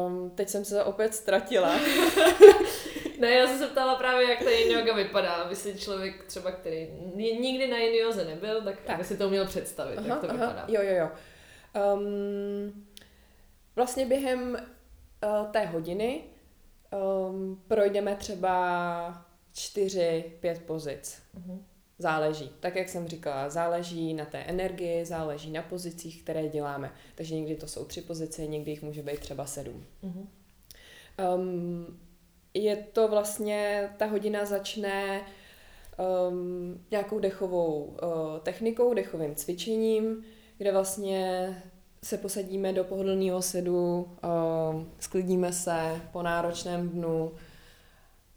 Um, 0.08 0.30
teď 0.30 0.50
jsem 0.50 0.66
se 0.66 0.84
opět 0.84 1.16
ztratila. 1.16 1.76
ne, 3.20 3.32
já 3.32 3.48
jsem 3.48 3.58
se 3.58 3.68
ptala 3.68 3.96
právě, 3.96 4.30
jak 4.30 4.44
ta 4.44 4.50
yin 4.50 4.78
yoga 4.78 4.94
vypadá, 4.94 5.34
aby 5.34 5.56
si 5.56 5.80
člověk 5.80 6.24
třeba, 6.24 6.52
který 6.52 6.88
nikdy 7.16 7.68
na 7.68 7.78
yin 7.78 7.94
yoze 7.94 8.26
nebyl, 8.26 8.62
tak, 8.62 8.82
tak. 8.86 8.96
aby 8.96 9.04
si 9.04 9.18
to 9.18 9.30
měl 9.30 9.46
představit, 9.46 9.98
aha, 9.98 10.08
jak 10.08 10.22
to 10.22 10.30
aha, 10.30 10.34
vypadá. 10.34 10.66
Jo, 10.68 10.82
jo, 10.82 10.96
jo. 10.96 11.10
Um, 11.96 12.86
vlastně 13.76 14.06
během 14.06 14.58
uh, 15.24 15.52
té 15.52 15.66
hodiny 15.66 16.24
um, 17.30 17.64
projdeme 17.68 18.16
třeba 18.16 19.26
čtyři, 19.54 20.34
pět 20.40 20.62
pozic. 20.66 21.22
Uh-huh. 21.38 21.60
Záleží. 22.00 22.52
Tak, 22.60 22.76
jak 22.76 22.90
jsem 22.90 23.08
říkala, 23.08 23.50
záleží 23.50 24.14
na 24.14 24.26
té 24.26 24.38
energii, 24.38 25.06
záleží 25.06 25.52
na 25.52 25.62
pozicích, 25.62 26.24
které 26.24 26.48
děláme. 26.48 26.92
Takže 27.16 27.36
někdy 27.36 27.56
to 27.56 27.68
jsou 27.68 27.86
tři 27.86 28.02
pozice, 28.02 28.48
někdy 28.48 28.72
jich 28.72 28.82
může 28.82 29.04
být 29.04 29.20
třeba 29.20 29.46
sedm. 29.46 29.86
Uh-huh. 30.04 30.26
Um, 31.36 32.00
je 32.54 32.76
to 32.76 33.08
vlastně, 33.08 33.90
ta 33.98 34.06
hodina 34.06 34.46
začne 34.46 35.22
um, 36.30 36.86
nějakou 36.92 37.20
dechovou 37.20 37.84
uh, 37.84 38.40
technikou, 38.44 38.94
dechovým 38.94 39.36
cvičením, 39.36 40.24
kde 40.58 40.72
vlastně 40.72 41.50
se 42.04 42.18
posadíme 42.18 42.74
do 42.74 42.84
pohodlného 42.84 43.42
sedu, 43.42 43.96
uh, 43.96 44.84
sklidníme 45.00 45.54
se 45.54 46.02
po 46.12 46.22
náročném 46.22 46.90
dnu 46.90 47.32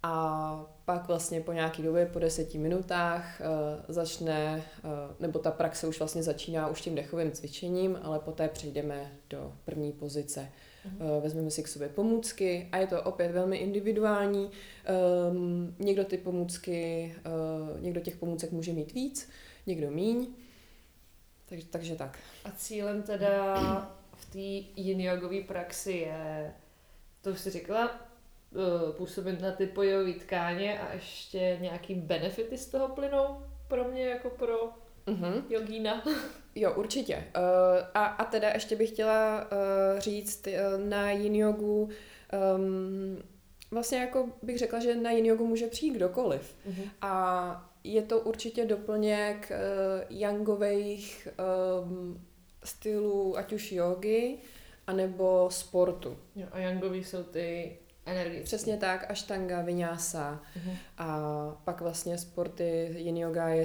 a 0.02 0.66
pak 0.84 1.08
vlastně 1.08 1.40
po 1.40 1.52
nějaký 1.52 1.82
době, 1.82 2.06
po 2.06 2.18
deseti 2.18 2.58
minutách, 2.58 3.40
uh, 3.40 3.84
začne, 3.94 4.64
uh, 4.84 4.90
nebo 5.20 5.38
ta 5.38 5.50
praxe 5.50 5.86
už 5.86 5.98
vlastně 5.98 6.22
začíná 6.22 6.68
už 6.68 6.80
tím 6.80 6.94
dechovým 6.94 7.32
cvičením, 7.32 7.98
ale 8.02 8.18
poté 8.18 8.48
přejdeme 8.48 9.12
do 9.30 9.52
první 9.64 9.92
pozice. 9.92 10.48
Uh, 11.00 11.22
vezmeme 11.22 11.50
si 11.50 11.62
k 11.62 11.68
sobě 11.68 11.88
pomůcky 11.88 12.68
a 12.72 12.76
je 12.76 12.86
to 12.86 13.02
opět 13.02 13.32
velmi 13.32 13.56
individuální. 13.56 14.50
Um, 15.30 15.74
někdo 15.78 16.04
ty 16.04 16.18
pomůcky, 16.18 17.14
někdo 17.80 18.00
těch 18.00 18.16
pomůcek 18.16 18.52
může 18.52 18.72
mít 18.72 18.92
víc, 18.92 19.28
někdo 19.66 19.90
míň. 19.90 20.26
Takže, 21.48 21.66
takže 21.66 21.96
tak. 21.96 22.18
A 22.44 22.50
cílem 22.50 23.02
teda 23.02 23.54
v 24.18 24.32
té 24.32 24.80
yin 24.80 25.02
praxi 25.46 25.92
je, 25.92 26.52
to 27.20 27.30
už 27.30 27.40
jsi 27.40 27.50
říkala, 27.50 27.90
eh, 27.90 28.07
působit 28.96 29.40
na 29.40 29.52
ty 29.52 29.66
pojové 29.66 30.12
tkáně 30.12 30.80
a 30.80 30.92
ještě 30.92 31.58
nějaký 31.60 31.94
benefity 31.94 32.58
z 32.58 32.66
toho 32.66 32.88
plynou 32.88 33.36
pro 33.68 33.84
mě 33.84 34.06
jako 34.06 34.30
pro 34.30 34.70
mm-hmm. 35.06 35.42
jogína. 35.48 36.04
Jo, 36.54 36.74
určitě. 36.76 37.16
Uh, 37.16 37.86
a, 37.94 38.04
a 38.04 38.24
teda 38.24 38.48
ještě 38.48 38.76
bych 38.76 38.90
chtěla 38.90 39.48
uh, 39.52 39.98
říct 39.98 40.46
uh, 40.46 40.84
na 40.84 41.10
yin 41.10 41.34
jogu, 41.34 41.88
um, 42.54 43.22
vlastně 43.70 43.98
jako 43.98 44.28
bych 44.42 44.58
řekla, 44.58 44.78
že 44.78 44.96
na 44.96 45.10
yin 45.10 45.26
jogu 45.26 45.46
může 45.46 45.66
přijít 45.66 45.94
kdokoliv. 45.94 46.54
Mm-hmm. 46.68 46.88
A 47.00 47.70
je 47.84 48.02
to 48.02 48.20
určitě 48.20 48.64
doplněk 48.64 49.50
uh, 49.50 50.16
yangových 50.18 51.28
um, 51.82 52.26
stylů, 52.64 53.38
ať 53.38 53.52
už 53.52 53.72
jogy, 53.72 54.38
anebo 54.86 55.48
sportu. 55.50 56.16
Jo, 56.36 56.46
a 56.52 56.58
yangový 56.58 57.04
jsou 57.04 57.22
ty 57.22 57.76
energie. 58.08 58.42
Přesně 58.42 58.76
tak, 58.76 59.10
ashtanga, 59.10 59.62
vinyasa. 59.62 60.42
Uh-huh. 60.56 60.76
A 60.98 61.18
pak 61.64 61.80
vlastně 61.80 62.18
sporty, 62.18 62.90
yin 62.96 63.16
yoga 63.16 63.48
je 63.48 63.64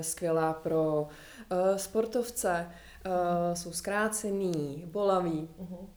skvělá 0.00 0.52
pro 0.52 1.02
uh, 1.02 1.76
sportovce, 1.76 2.70
uh, 3.06 3.54
jsou 3.54 3.72
zkrácený, 3.72 4.84
bolavý. 4.86 5.48
Uh-huh. 5.58 5.88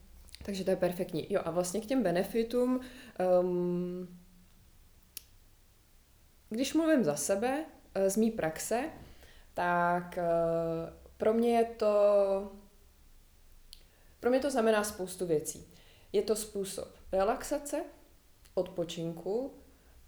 Takže 0.46 0.64
to 0.64 0.70
je 0.70 0.76
perfektní. 0.76 1.34
Jo 1.34 1.42
a 1.46 1.52
vlastně 1.52 1.82
k 1.82 1.86
těm 1.86 2.04
benefitům 2.04 2.80
um, 3.42 4.22
když 6.52 6.74
mluvím 6.74 7.04
za 7.04 7.16
sebe, 7.16 7.66
eh, 7.96 8.10
z 8.10 8.18
mý 8.18 8.32
praxe, 8.32 8.84
tak 9.54 10.18
eh, 10.18 10.24
pro 11.18 11.34
mě 11.34 11.58
je 11.58 11.66
to 11.66 12.52
pro 14.20 14.30
mě 14.30 14.40
to 14.40 14.52
znamená 14.52 14.84
spoustu 14.84 15.26
věcí. 15.26 15.74
Je 16.14 16.22
to 16.22 16.36
způsob 16.36 17.01
relaxace, 17.12 17.84
odpočinku 18.54 19.54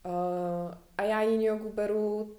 eh, 0.05 0.77
a 0.97 1.03
já 1.03 1.21
yin 1.21 1.41
jogu 1.41 1.69
beru 1.69 2.37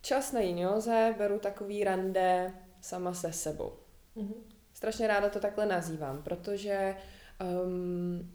čas 0.00 0.32
na 0.32 0.40
yin 0.40 0.58
joze, 0.58 1.14
beru 1.18 1.38
takový 1.38 1.84
rande 1.84 2.54
sama 2.80 3.14
se 3.14 3.32
sebou. 3.32 3.72
Mm-hmm. 4.16 4.42
Strašně 4.74 5.06
ráda 5.06 5.28
to 5.28 5.40
takhle 5.40 5.66
nazývám, 5.66 6.22
protože 6.22 6.96
um, 7.64 8.34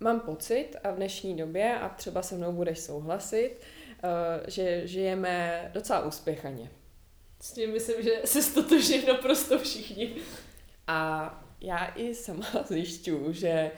mám 0.00 0.20
pocit 0.20 0.76
a 0.84 0.90
v 0.90 0.96
dnešní 0.96 1.36
době, 1.36 1.78
a 1.78 1.88
třeba 1.88 2.22
se 2.22 2.34
mnou 2.34 2.52
budeš 2.52 2.78
souhlasit, 2.78 3.56
eh, 4.02 4.50
že 4.50 4.86
žijeme 4.86 5.70
docela 5.74 6.04
úspěchaně. 6.04 6.70
S 7.40 7.52
tím 7.52 7.72
myslím, 7.72 8.02
že 8.02 8.10
se 8.24 8.42
stotožní 8.42 9.06
naprosto 9.06 9.58
všichni. 9.58 10.16
A 10.86 11.44
já 11.60 11.86
i 11.86 12.14
sama 12.14 12.46
zjišťuju, 12.68 13.32
že 13.32 13.70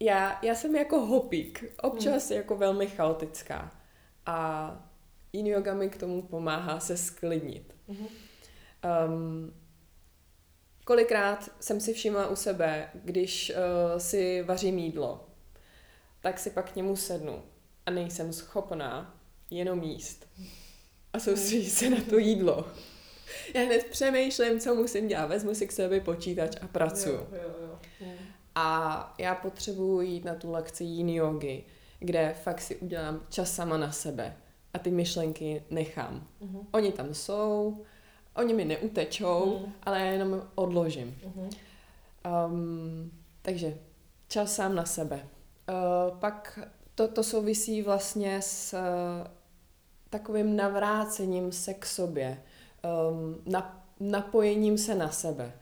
já, 0.00 0.38
já 0.42 0.54
jsem 0.54 0.76
jako 0.76 1.00
hopík, 1.00 1.64
občas 1.82 2.28
hmm. 2.28 2.36
jako 2.36 2.56
velmi 2.56 2.86
chaotická. 2.86 3.80
A 4.26 4.70
yin 5.32 5.46
yoga 5.46 5.74
mi 5.74 5.88
k 5.88 5.96
tomu 5.96 6.22
pomáhá 6.22 6.80
se 6.80 6.96
sklidnit. 6.96 7.74
Hmm. 7.88 8.08
Um, 9.08 9.54
Kolikrát 10.84 11.50
jsem 11.60 11.80
si 11.80 11.92
všimla 11.92 12.28
u 12.28 12.36
sebe, 12.36 12.90
když 12.94 13.52
uh, 13.56 13.98
si 13.98 14.42
vařím 14.42 14.78
jídlo, 14.78 15.28
tak 16.20 16.38
si 16.38 16.50
pak 16.50 16.72
k 16.72 16.76
němu 16.76 16.96
sednu 16.96 17.42
a 17.86 17.90
nejsem 17.90 18.32
schopná 18.32 19.20
jenom 19.50 19.82
jíst. 19.82 20.28
A 21.12 21.18
soustředit 21.18 21.70
se 21.70 21.90
na 21.90 22.00
to 22.10 22.18
jídlo. 22.18 22.68
Já 23.54 23.62
hned 23.62 23.84
přemýšlím, 23.84 24.60
co 24.60 24.74
musím 24.74 25.08
dělat. 25.08 25.26
Vezmu 25.26 25.54
si 25.54 25.66
k 25.66 25.72
sobě 25.72 26.00
počítač 26.00 26.56
a 26.60 26.66
pracuji. 26.66 27.14
Jo, 27.14 27.26
jo, 27.32 27.78
jo. 28.00 28.06
A 28.54 29.14
já 29.18 29.34
potřebuji 29.34 30.00
jít 30.00 30.24
na 30.24 30.34
tu 30.34 30.52
lekci 30.52 30.84
yin 30.84 31.08
jogy, 31.08 31.64
kde 31.98 32.34
fakt 32.42 32.60
si 32.60 32.76
udělám 32.76 33.20
čas 33.28 33.54
sama 33.54 33.76
na 33.76 33.92
sebe 33.92 34.36
a 34.74 34.78
ty 34.78 34.90
myšlenky 34.90 35.62
nechám. 35.70 36.26
Uh-huh. 36.42 36.66
Oni 36.72 36.92
tam 36.92 37.14
jsou, 37.14 37.84
Oni 38.36 38.54
mi 38.54 38.64
neutečou, 38.64 39.58
mm. 39.58 39.72
ale 39.82 40.00
já 40.00 40.06
jenom 40.06 40.42
odložím. 40.54 41.16
Mm-hmm. 41.24 41.50
Um, 42.46 43.12
takže 43.42 43.78
čas 44.28 44.54
sám 44.54 44.74
na 44.74 44.84
sebe. 44.84 45.28
Uh, 45.68 46.18
pak 46.18 46.58
to, 46.94 47.08
to 47.08 47.22
souvisí 47.22 47.82
vlastně 47.82 48.42
s 48.42 48.74
uh, 48.74 49.26
takovým 50.10 50.56
navrácením 50.56 51.52
se 51.52 51.74
k 51.74 51.86
sobě, 51.86 52.42
um, 53.10 53.36
na, 53.46 53.84
napojením 54.00 54.78
se 54.78 54.94
na 54.94 55.10
sebe. 55.10 55.52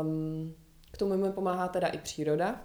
Um, 0.00 0.54
k 0.94 0.96
tomu 0.96 1.16
mi 1.16 1.32
pomáhá 1.32 1.68
teda 1.68 1.88
i 1.88 1.98
příroda, 1.98 2.62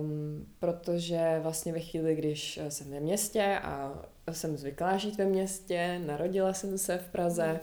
um, 0.00 0.46
protože 0.58 1.40
vlastně 1.42 1.72
ve 1.72 1.80
chvíli, 1.80 2.14
když 2.14 2.60
jsem 2.68 2.90
ve 2.90 3.00
městě 3.00 3.60
a 3.62 4.02
jsem 4.32 4.56
zvyklá 4.56 4.96
žít 4.96 5.18
ve 5.18 5.24
městě, 5.24 6.00
narodila 6.06 6.52
jsem 6.52 6.78
se 6.78 6.98
v 6.98 7.08
Praze, 7.08 7.52
mm 7.52 7.58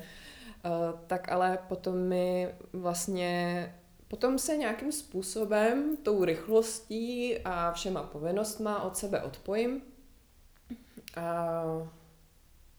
Eh, 0.65 0.93
tak 1.07 1.31
ale 1.31 1.59
potom 1.67 1.97
mi 1.97 2.49
vlastně 2.73 3.75
potom 4.07 4.39
se 4.39 4.57
nějakým 4.57 4.91
způsobem, 4.91 5.97
tou 5.97 6.25
rychlostí 6.25 7.37
a 7.45 7.71
všema 7.71 8.03
povinnostma 8.03 8.83
od 8.83 8.97
sebe 8.97 9.21
odpojím. 9.21 9.81
A 11.15 11.63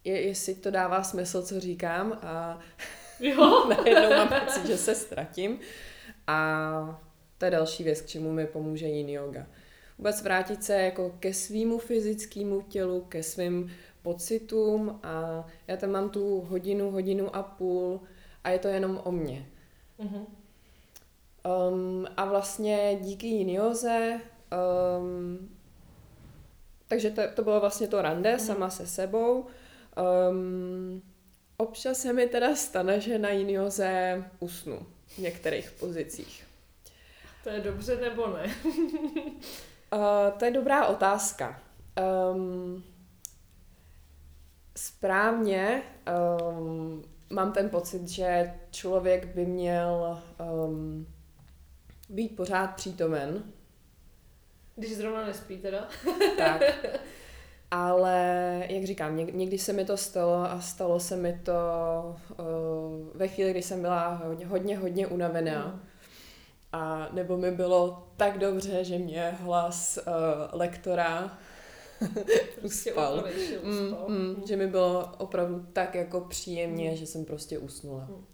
je, 0.05 0.21
jestli 0.21 0.55
to 0.55 0.71
dává 0.71 1.03
smysl, 1.03 1.43
co 1.43 1.61
říkám 1.61 2.19
a 2.23 2.59
jo. 3.21 3.67
najednou 3.69 4.17
mám 4.17 4.41
pocit, 4.45 4.67
že 4.67 4.77
se 4.77 4.95
ztratím. 4.95 5.59
A 6.26 7.02
to 7.38 7.45
je 7.45 7.50
další 7.50 7.85
věc, 7.85 8.00
k 8.00 8.07
čemu 8.07 8.33
mi 8.33 8.47
pomůže 8.47 8.87
yin 8.87 9.09
yoga. 9.09 9.47
vůbec 9.99 10.23
vrátit 10.23 10.64
se 10.64 10.75
jako 10.75 11.14
ke 11.21 11.35
svýmu 11.35 11.79
fyzickému 11.79 12.61
tělu, 12.61 13.00
ke 13.00 13.23
svým 13.23 13.71
pocitům 14.02 15.00
a 15.02 15.47
já 15.67 15.76
tam 15.76 15.91
mám 15.91 16.11
tu 16.11 16.41
hodinu, 16.41 16.91
hodinu 16.91 17.37
a 17.37 17.43
půl 17.43 18.00
a 18.45 18.50
je 18.50 18.59
to 18.59 18.69
jenom 18.69 19.00
o 19.05 19.12
mně. 19.12 19.47
Mm-hmm. 20.00 20.26
Um, 21.71 22.07
a 22.17 22.25
vlastně 22.25 22.99
díky 23.00 23.26
Jinioze, 23.26 24.21
um, 24.99 25.49
takže 26.88 27.11
to, 27.11 27.23
to 27.35 27.43
bylo 27.43 27.61
vlastně 27.61 27.88
to 27.88 28.02
rande 28.02 28.35
mm-hmm. 28.35 28.47
sama 28.47 28.71
se 28.71 28.87
sebou. 28.87 29.47
Um, 30.31 31.02
občas 31.57 31.99
se 31.99 32.12
mi 32.12 32.26
teda 32.26 32.55
stane, 32.55 33.00
že 33.00 33.19
na 33.19 33.29
Jinioze 33.29 34.25
usnu 34.41 34.87
v 35.14 35.19
některých 35.19 35.71
pozicích. 35.71 36.45
To 37.45 37.50
je 37.50 37.61
dobře 37.61 37.97
nebo 37.97 38.26
ne? 38.26 38.54
uh, 39.92 40.33
to 40.38 40.45
je 40.45 40.50
dobrá 40.50 40.87
otázka. 40.87 41.62
Um, 42.33 42.85
správně 44.76 45.83
um, 46.49 47.04
mám 47.31 47.52
ten 47.52 47.69
pocit, 47.69 48.09
že 48.09 48.54
člověk 48.71 49.26
by 49.26 49.47
měl 49.47 50.23
um, 50.64 51.07
být 52.09 52.37
pořád 52.37 52.66
přítomen. 52.66 53.42
Když 54.76 54.97
zrovna 54.97 55.26
nespí 55.26 55.59
teda. 55.59 55.88
tak. 56.38 56.62
Ale, 57.75 58.64
jak 58.69 58.85
říkám, 58.85 59.17
někdy 59.17 59.59
se 59.59 59.73
mi 59.73 59.85
to 59.85 59.97
stalo 59.97 60.35
a 60.35 60.61
stalo 60.61 61.00
se 61.00 61.17
mi 61.17 61.41
to 61.43 61.52
uh, 62.31 63.09
ve 63.14 63.29
chvíli, 63.29 63.50
kdy 63.50 63.62
jsem 63.62 63.81
byla 63.81 64.09
hodně, 64.09 64.47
hodně, 64.47 64.79
hodně 64.79 65.07
unavená. 65.07 65.67
Mm. 65.67 65.81
A 66.73 67.09
nebo 67.12 67.37
mi 67.37 67.50
bylo 67.50 68.09
tak 68.17 68.38
dobře, 68.38 68.85
že 68.85 68.99
mě 68.99 69.31
hlas 69.31 69.99
uh, 70.07 70.12
lektora 70.59 71.38
uspal. 72.62 73.25
Mm, 73.62 74.17
mm, 74.17 74.43
že 74.47 74.57
mi 74.57 74.67
bylo 74.67 75.12
opravdu 75.19 75.67
tak 75.73 75.95
jako 75.95 76.21
příjemně, 76.21 76.91
mm. 76.91 76.97
že 76.97 77.07
jsem 77.07 77.25
prostě 77.25 77.59
usnula. 77.59 78.07
Mm. 78.11 78.25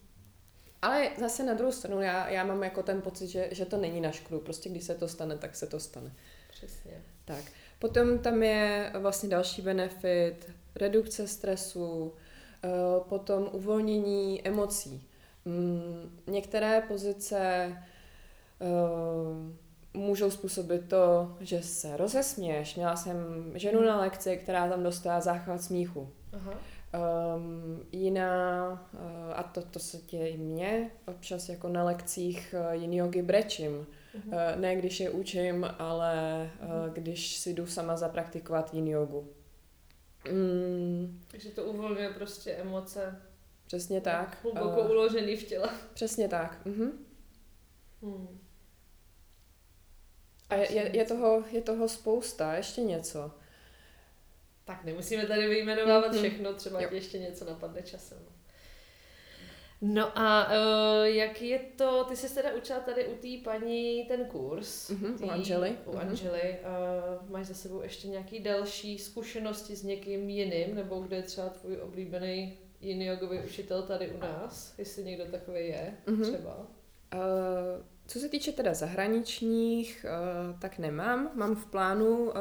Ale 0.82 1.10
zase 1.18 1.42
na 1.42 1.54
druhou 1.54 1.72
stranu, 1.72 2.00
já, 2.00 2.28
já 2.28 2.44
mám 2.44 2.62
jako 2.62 2.82
ten 2.82 3.02
pocit, 3.02 3.28
že, 3.28 3.48
že 3.52 3.64
to 3.64 3.76
není 3.76 4.00
na 4.00 4.12
škodu. 4.12 4.40
Prostě 4.40 4.68
když 4.68 4.84
se 4.84 4.94
to 4.94 5.08
stane, 5.08 5.38
tak 5.38 5.56
se 5.56 5.66
to 5.66 5.80
stane. 5.80 6.12
Přesně. 6.50 7.02
Tak. 7.24 7.44
Potom 7.78 8.18
tam 8.18 8.42
je 8.42 8.92
vlastně 8.98 9.28
další 9.28 9.62
benefit, 9.62 10.52
redukce 10.74 11.28
stresu, 11.28 12.12
eh, 12.64 12.68
potom 13.08 13.48
uvolnění 13.52 14.48
emocí. 14.48 15.08
Mm, 15.44 16.18
některé 16.26 16.80
pozice 16.80 17.38
eh, 18.60 19.68
můžou 19.94 20.30
způsobit 20.30 20.88
to, 20.88 21.36
že 21.40 21.62
se 21.62 21.96
rozesměš. 21.96 22.76
Měla 22.76 22.96
jsem 22.96 23.16
ženu 23.54 23.82
na 23.82 24.00
lekci, 24.00 24.36
která 24.36 24.68
tam 24.68 24.82
dostala 24.82 25.20
záchvat 25.20 25.62
smíchu. 25.62 26.08
Aha. 26.32 26.52
Um, 27.36 27.82
jiná, 27.92 28.70
uh, 28.92 29.00
a 29.34 29.42
to, 29.42 29.62
to 29.62 29.78
se 29.78 29.98
děje 30.10 30.28
i 30.28 30.36
mně, 30.36 30.90
občas 31.06 31.48
jako 31.48 31.68
na 31.68 31.84
lekcích 31.84 32.54
uh, 32.58 32.82
yin 32.82 32.92
yogi 32.92 33.22
brečím. 33.22 33.86
Uh-huh. 34.18 34.54
Uh, 34.54 34.60
ne 34.60 34.76
když 34.76 35.00
je 35.00 35.10
učím, 35.10 35.68
ale 35.78 36.50
uh, 36.62 36.70
uh-huh. 36.70 36.92
když 36.92 37.36
si 37.36 37.54
jdu 37.54 37.66
sama 37.66 37.96
zapraktikovat 37.96 38.74
yin 38.74 38.88
yogu. 38.88 39.32
Mm. 40.32 41.20
Takže 41.28 41.50
to 41.50 41.64
uvolňuje 41.64 42.10
prostě 42.10 42.52
emoce. 42.52 43.22
Přesně 43.66 44.00
tak. 44.00 44.38
Hluboko 44.42 44.80
uh, 44.80 44.90
uložený 44.90 45.36
v 45.36 45.44
těle. 45.44 45.68
Přesně 45.94 46.28
tak. 46.28 46.66
Uh-huh. 46.66 46.92
Hmm. 48.02 48.38
A 50.50 50.54
je, 50.54 50.96
je, 50.96 51.04
toho, 51.04 51.44
je 51.50 51.62
toho 51.62 51.88
spousta, 51.88 52.54
ještě 52.54 52.80
něco. 52.80 53.30
Tak 54.64 54.84
nemusíme 54.84 55.26
tady 55.26 55.48
vyjmenovávat 55.48 56.12
mm-hmm. 56.12 56.18
všechno, 56.18 56.54
třeba 56.54 56.80
jo. 56.80 56.88
ještě 56.92 57.18
něco 57.18 57.44
napadne 57.44 57.82
časem. 57.82 58.18
No 59.80 60.18
a 60.18 60.46
uh, 60.46 61.04
jak 61.06 61.42
je 61.42 61.58
to, 61.76 62.04
ty 62.04 62.16
jsi 62.16 62.34
teda 62.34 62.54
učila 62.54 62.80
tady 62.80 63.06
u 63.06 63.14
té 63.14 63.50
paní 63.50 64.04
ten 64.04 64.24
kurz. 64.24 64.90
Mm-hmm, 64.90 65.18
tý, 65.18 65.24
u 65.24 65.30
Angely. 65.30 65.76
U 65.84 65.90
mm-hmm. 65.90 66.00
Angely. 66.00 66.56
Uh, 67.22 67.30
máš 67.30 67.46
za 67.46 67.54
sebou 67.54 67.82
ještě 67.82 68.08
nějaký 68.08 68.38
další 68.38 68.98
zkušenosti 68.98 69.76
s 69.76 69.82
někým 69.82 70.30
jiným, 70.30 70.74
nebo 70.74 71.00
kde 71.00 71.16
je 71.16 71.22
třeba 71.22 71.48
tvůj 71.48 71.76
oblíbený 71.76 72.58
jiný 72.80 73.06
jogový 73.06 73.38
učitel 73.38 73.82
tady 73.82 74.10
u 74.10 74.18
nás, 74.18 74.74
jestli 74.78 75.04
někdo 75.04 75.24
takový 75.24 75.68
je 75.68 75.94
mm-hmm. 76.06 76.22
třeba? 76.22 76.56
Uh, 76.56 77.20
co 78.06 78.18
se 78.18 78.28
týče 78.28 78.52
teda 78.52 78.74
zahraničních, 78.74 80.06
uh, 80.08 80.60
tak 80.60 80.78
nemám. 80.78 81.30
Mám 81.34 81.56
v 81.56 81.66
plánu 81.66 82.18
uh, 82.18 82.32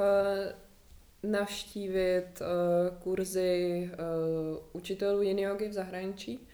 navštívit 1.23 2.41
uh, 2.41 2.97
kurzy 2.97 3.89
uh, 3.91 4.63
učitelů 4.73 5.21
yin 5.21 5.39
yogi 5.39 5.67
v 5.67 5.73
zahraničí. 5.73 6.47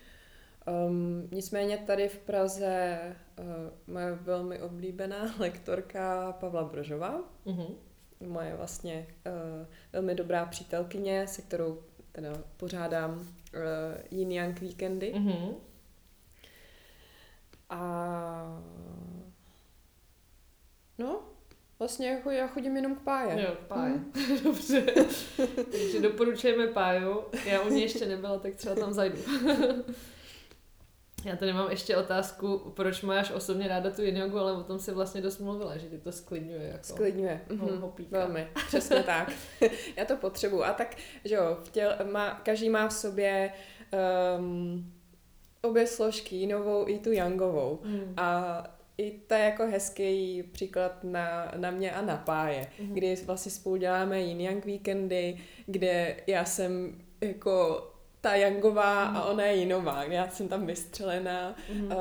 Um, 0.67 1.27
nicméně 1.31 1.77
tady 1.77 2.09
v 2.09 2.17
Praze 2.17 2.99
uh, 3.39 3.93
moje 3.93 4.15
velmi 4.15 4.61
oblíbená 4.61 5.35
lektorka 5.39 6.31
Pavla 6.31 6.63
Brožová. 6.63 7.23
Mm-hmm. 7.45 7.75
Moje 8.27 8.55
vlastně 8.55 9.07
uh, 9.25 9.67
velmi 9.93 10.15
dobrá 10.15 10.45
přítelkyně, 10.45 11.27
se 11.27 11.41
kterou 11.41 11.83
teda 12.11 12.33
pořádám 12.57 13.19
uh, 13.19 13.25
yin 14.11 14.31
yang 14.31 14.61
víkendy. 14.61 15.13
Mm-hmm. 15.15 15.53
A 17.69 18.63
no, 20.97 21.19
vlastně 21.79 22.09
jako 22.09 22.31
já 22.31 22.47
chodím 22.47 22.75
jenom 22.75 22.95
k 22.95 23.01
páje. 23.01 23.41
Jo, 23.41 23.55
páje. 23.67 23.93
Mm. 23.93 24.13
Dobře. 24.43 24.81
Takže 25.55 26.01
doporučujeme 26.01 26.67
páju. 26.67 27.23
Já 27.45 27.61
u 27.61 27.69
ní 27.69 27.81
ještě 27.81 28.05
nebyla, 28.05 28.39
tak 28.39 28.55
třeba 28.55 28.75
tam 28.75 28.93
zajdu. 28.93 29.17
Já 31.25 31.35
tady 31.35 31.53
mám 31.53 31.71
ještě 31.71 31.97
otázku, 31.97 32.57
proč 32.57 33.01
máš 33.01 33.31
osobně 33.31 33.67
ráda 33.67 33.91
tu 33.91 34.01
yin 34.01 34.21
ale 34.37 34.53
o 34.53 34.63
tom 34.63 34.79
si 34.79 34.91
vlastně 34.91 35.21
dost 35.21 35.39
mluvila, 35.39 35.77
že 35.77 35.87
ty 35.87 35.97
to 35.97 36.11
sklidňuje. 36.11 36.67
Jako 36.67 36.83
sklidňuje. 36.83 37.41
Mm-hmm. 37.47 38.07
Velmi, 38.09 38.47
přesně 38.67 39.03
tak. 39.03 39.31
Já 39.97 40.05
to 40.05 40.17
potřebuju. 40.17 40.63
A 40.63 40.73
tak, 40.73 40.95
že 41.25 41.35
jo, 41.35 41.57
těl, 41.71 41.95
má, 42.11 42.41
každý 42.43 42.69
má 42.69 42.87
v 42.87 42.93
sobě 42.93 43.53
um, 44.37 44.93
obě 45.61 45.87
složky, 45.87 46.47
novou 46.47 46.87
i 46.87 46.99
tu 46.99 47.11
yangovou. 47.11 47.79
Mm. 47.83 48.13
A 48.17 48.63
i 48.97 49.11
to 49.11 49.33
je 49.33 49.39
jako 49.39 49.67
hezký 49.67 50.43
příklad 50.43 51.03
na, 51.03 51.51
na 51.57 51.71
mě 51.71 51.91
a 51.91 52.01
na 52.01 52.17
páje, 52.17 52.67
mm. 52.79 52.93
kdy 52.93 53.15
vlastně 53.25 53.51
spolu 53.51 53.75
děláme 53.75 54.21
yin 54.21 54.41
yang 54.41 54.65
víkendy, 54.65 55.37
kde 55.65 56.15
já 56.27 56.45
jsem 56.45 57.01
jako 57.21 57.87
ta 58.23 58.35
Yangová 58.35 59.11
mm. 59.11 59.17
a 59.17 59.25
ona 59.25 59.43
je 59.43 59.55
jinová. 59.55 60.03
Já 60.03 60.29
jsem 60.29 60.47
tam 60.47 60.65
vystřelená, 60.65 61.55
mm. 61.73 61.85
uh, 61.85 61.91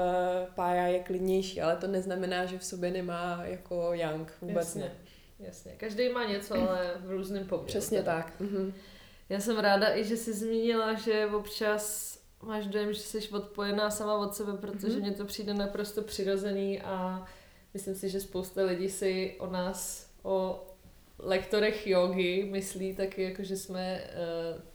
Pája 0.54 0.86
je 0.86 0.98
klidnější, 0.98 1.60
ale 1.60 1.76
to 1.76 1.86
neznamená, 1.86 2.46
že 2.46 2.58
v 2.58 2.64
sobě 2.64 2.90
nemá 2.90 3.40
jako 3.44 3.92
Yang, 3.92 4.32
vůbec 4.40 4.56
jasně, 4.56 4.80
ne. 4.80 4.92
Jasně, 5.38 5.72
každý 5.72 6.08
má 6.08 6.24
něco, 6.24 6.54
ale 6.54 6.94
v 7.00 7.10
různém 7.10 7.46
poměru. 7.46 7.66
Přesně 7.66 7.98
teda. 7.98 8.16
tak. 8.16 8.40
Mm-hmm. 8.40 8.72
Já 9.28 9.40
jsem 9.40 9.58
ráda 9.58 9.96
i, 9.96 10.04
že 10.04 10.16
jsi 10.16 10.32
zmínila, 10.32 10.94
že 10.94 11.26
občas 11.26 12.18
máš 12.42 12.66
dojem, 12.66 12.92
že 12.92 13.00
jsi 13.00 13.28
odpojená 13.28 13.90
sama 13.90 14.16
od 14.16 14.34
sebe, 14.34 14.52
protože 14.52 14.88
mm-hmm. 14.88 15.00
mně 15.00 15.12
to 15.12 15.24
přijde 15.24 15.54
naprosto 15.54 16.02
přirozený 16.02 16.80
a 16.80 17.26
myslím 17.74 17.94
si, 17.94 18.08
že 18.08 18.20
spousta 18.20 18.62
lidí 18.62 18.88
si 18.88 19.36
o 19.38 19.46
nás, 19.46 20.10
o 20.22 20.66
lektorech 21.18 21.86
jogy 21.86 22.48
myslí 22.50 22.96
taky, 22.96 23.22
jako 23.22 23.42
že 23.42 23.56
jsme 23.56 24.00
uh, 24.54 24.71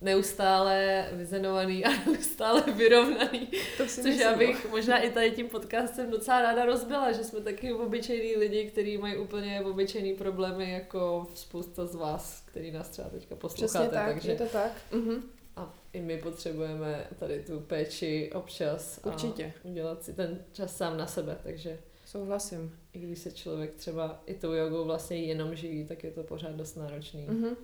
neustále 0.00 1.08
vyzenovaný 1.12 1.84
a 1.84 1.90
neustále 2.06 2.62
vyrovnaný. 2.72 3.48
To 3.76 3.86
si 3.86 4.02
Což 4.02 4.16
já 4.16 4.36
bych 4.36 4.70
možná 4.70 4.98
i 4.98 5.10
tady 5.10 5.30
tím 5.30 5.48
podcastem 5.48 6.10
docela 6.10 6.42
ráda 6.42 6.64
rozbila, 6.64 7.12
že 7.12 7.24
jsme 7.24 7.40
taky 7.40 7.72
obyčejní 7.72 8.36
lidi, 8.36 8.64
kteří 8.64 8.98
mají 8.98 9.16
úplně 9.16 9.60
obyčejný 9.60 10.14
problémy 10.14 10.72
jako 10.72 11.26
spousta 11.34 11.86
z 11.86 11.94
vás, 11.94 12.42
který 12.44 12.70
nás 12.70 12.88
třeba 12.88 13.08
teďka 13.08 13.36
posloucháte. 13.36 13.78
Přesně 13.78 13.98
tak, 13.98 14.14
takže... 14.14 14.30
je 14.30 14.38
to 14.38 14.46
tak. 14.46 14.72
Mm-hmm. 14.92 15.22
A 15.56 15.74
i 15.92 16.00
my 16.00 16.18
potřebujeme 16.18 17.06
tady 17.18 17.42
tu 17.42 17.60
péči 17.60 18.30
občas. 18.34 19.00
Určitě. 19.04 19.52
A 19.64 19.68
udělat 19.68 20.04
si 20.04 20.12
ten 20.12 20.44
čas 20.52 20.76
sám 20.76 20.96
na 20.96 21.06
sebe, 21.06 21.38
takže... 21.42 21.78
Souhlasím. 22.06 22.78
I 22.92 22.98
když 22.98 23.18
se 23.18 23.32
člověk 23.32 23.74
třeba 23.74 24.22
i 24.26 24.34
tou 24.34 24.52
jogou 24.52 24.84
vlastně 24.84 25.22
jenom 25.22 25.54
živí, 25.54 25.84
tak 25.84 26.04
je 26.04 26.10
to 26.10 26.22
pořád 26.22 26.52
dost 26.52 26.74
náročný. 26.74 27.26
Mm-hmm. 27.28 27.56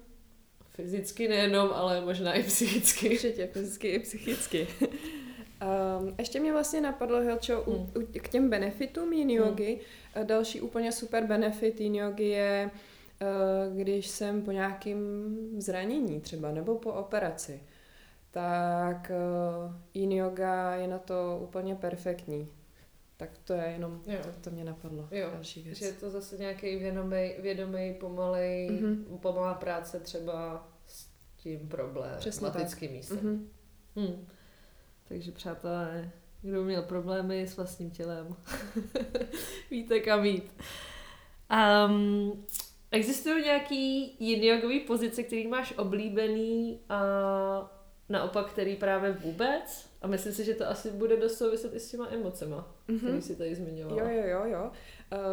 Fyzicky 0.71 1.29
nejenom, 1.29 1.71
ale 1.75 2.01
možná 2.01 2.33
i 2.33 2.43
psychicky. 2.43 3.11
Určitě, 3.11 3.47
fyzicky 3.47 3.89
i 3.89 3.99
psychicky. 3.99 4.69
Um, 4.81 6.15
ještě 6.19 6.41
mě 6.41 6.53
vlastně 6.53 6.81
napadlo, 6.81 7.21
Helčo, 7.21 7.65
hmm. 7.67 7.77
u, 7.77 8.01
u, 8.01 8.07
k 8.21 8.29
těm 8.29 8.51
benefitům 8.51 9.13
yin 9.13 9.31
yogi. 9.31 9.81
Hmm. 10.15 10.27
Další 10.27 10.61
úplně 10.61 10.93
super 10.93 11.27
benefit 11.27 11.81
yin 11.81 11.95
yogi 11.95 12.29
je, 12.29 12.71
uh, 12.71 13.77
když 13.77 14.07
jsem 14.07 14.43
po 14.43 14.53
nějakém 14.53 14.99
zranění 15.59 16.21
třeba, 16.21 16.53
nebo 16.53 16.79
po 16.79 16.93
operaci, 16.93 17.61
tak 18.31 19.11
uh, 19.11 19.73
yin 19.95 20.13
yoga 20.13 20.75
je 20.75 20.89
na 20.89 20.99
to 20.99 21.41
úplně 21.43 21.75
perfektní. 21.75 22.49
Tak 23.21 23.31
to 23.45 23.53
je 23.53 23.65
jenom, 23.65 24.03
Jo. 24.07 24.19
to, 24.23 24.29
to 24.41 24.51
mě 24.51 24.65
napadlo. 24.65 25.09
Jo, 25.11 25.29
Další 25.33 25.63
věc. 25.63 25.79
Že 25.79 25.87
je 25.87 25.93
to 25.93 26.11
zase 26.11 26.37
nějaký 26.37 26.77
vědomý, 26.77 27.33
vědomý 27.39 27.95
pomalej, 28.01 28.71
Mhm. 28.71 29.19
pomalá 29.23 29.55
práce 29.55 30.01
třeba 30.01 30.69
s 30.87 31.07
tím 31.37 31.69
problematickým 31.69 32.93
místem. 32.93 33.19
Mhm. 33.23 33.49
Hmm. 33.97 34.27
Takže 35.09 35.33
přátelé, 35.33 36.11
kdo 36.43 36.65
měl 36.65 36.83
problémy 36.83 37.47
s 37.47 37.57
vlastním 37.57 37.91
tělem, 37.91 38.37
víte 39.71 40.01
kam 40.01 40.25
jít. 40.25 40.55
Um, 41.89 42.45
existují 42.91 43.45
nějaký 43.45 44.17
jiný 44.25 44.47
jogový 44.47 44.81
pozice, 44.81 45.23
který 45.23 45.47
máš 45.47 45.75
oblíbený 45.79 46.81
a 46.89 47.01
naopak 48.09 48.51
který 48.53 48.77
právě 48.77 49.13
vůbec? 49.13 49.91
A 50.03 50.07
myslím 50.07 50.33
si, 50.33 50.45
že 50.45 50.55
to 50.55 50.69
asi 50.69 50.91
bude 50.91 51.17
dost 51.17 51.39
souviset 51.39 51.75
i 51.75 51.81
s 51.81 51.91
těma 51.91 52.09
emocema, 52.11 52.75
Mhm. 52.91 52.99
který 52.99 53.23
si 53.23 53.37
tady 53.37 53.55
zmiňovala. 53.55 54.03
Jo, 54.03 54.09
jo, 54.09 54.27
jo, 54.27 54.45
jo. 54.47 54.71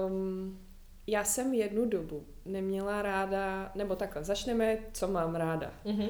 Um, 0.07 0.59
já 1.07 1.23
jsem 1.23 1.53
jednu 1.53 1.85
dobu 1.85 2.25
neměla 2.45 3.01
ráda, 3.01 3.71
nebo 3.75 3.95
takhle, 3.95 4.23
začneme, 4.23 4.77
co 4.93 5.07
mám 5.07 5.35
ráda. 5.35 5.73
Mhm. 5.85 6.09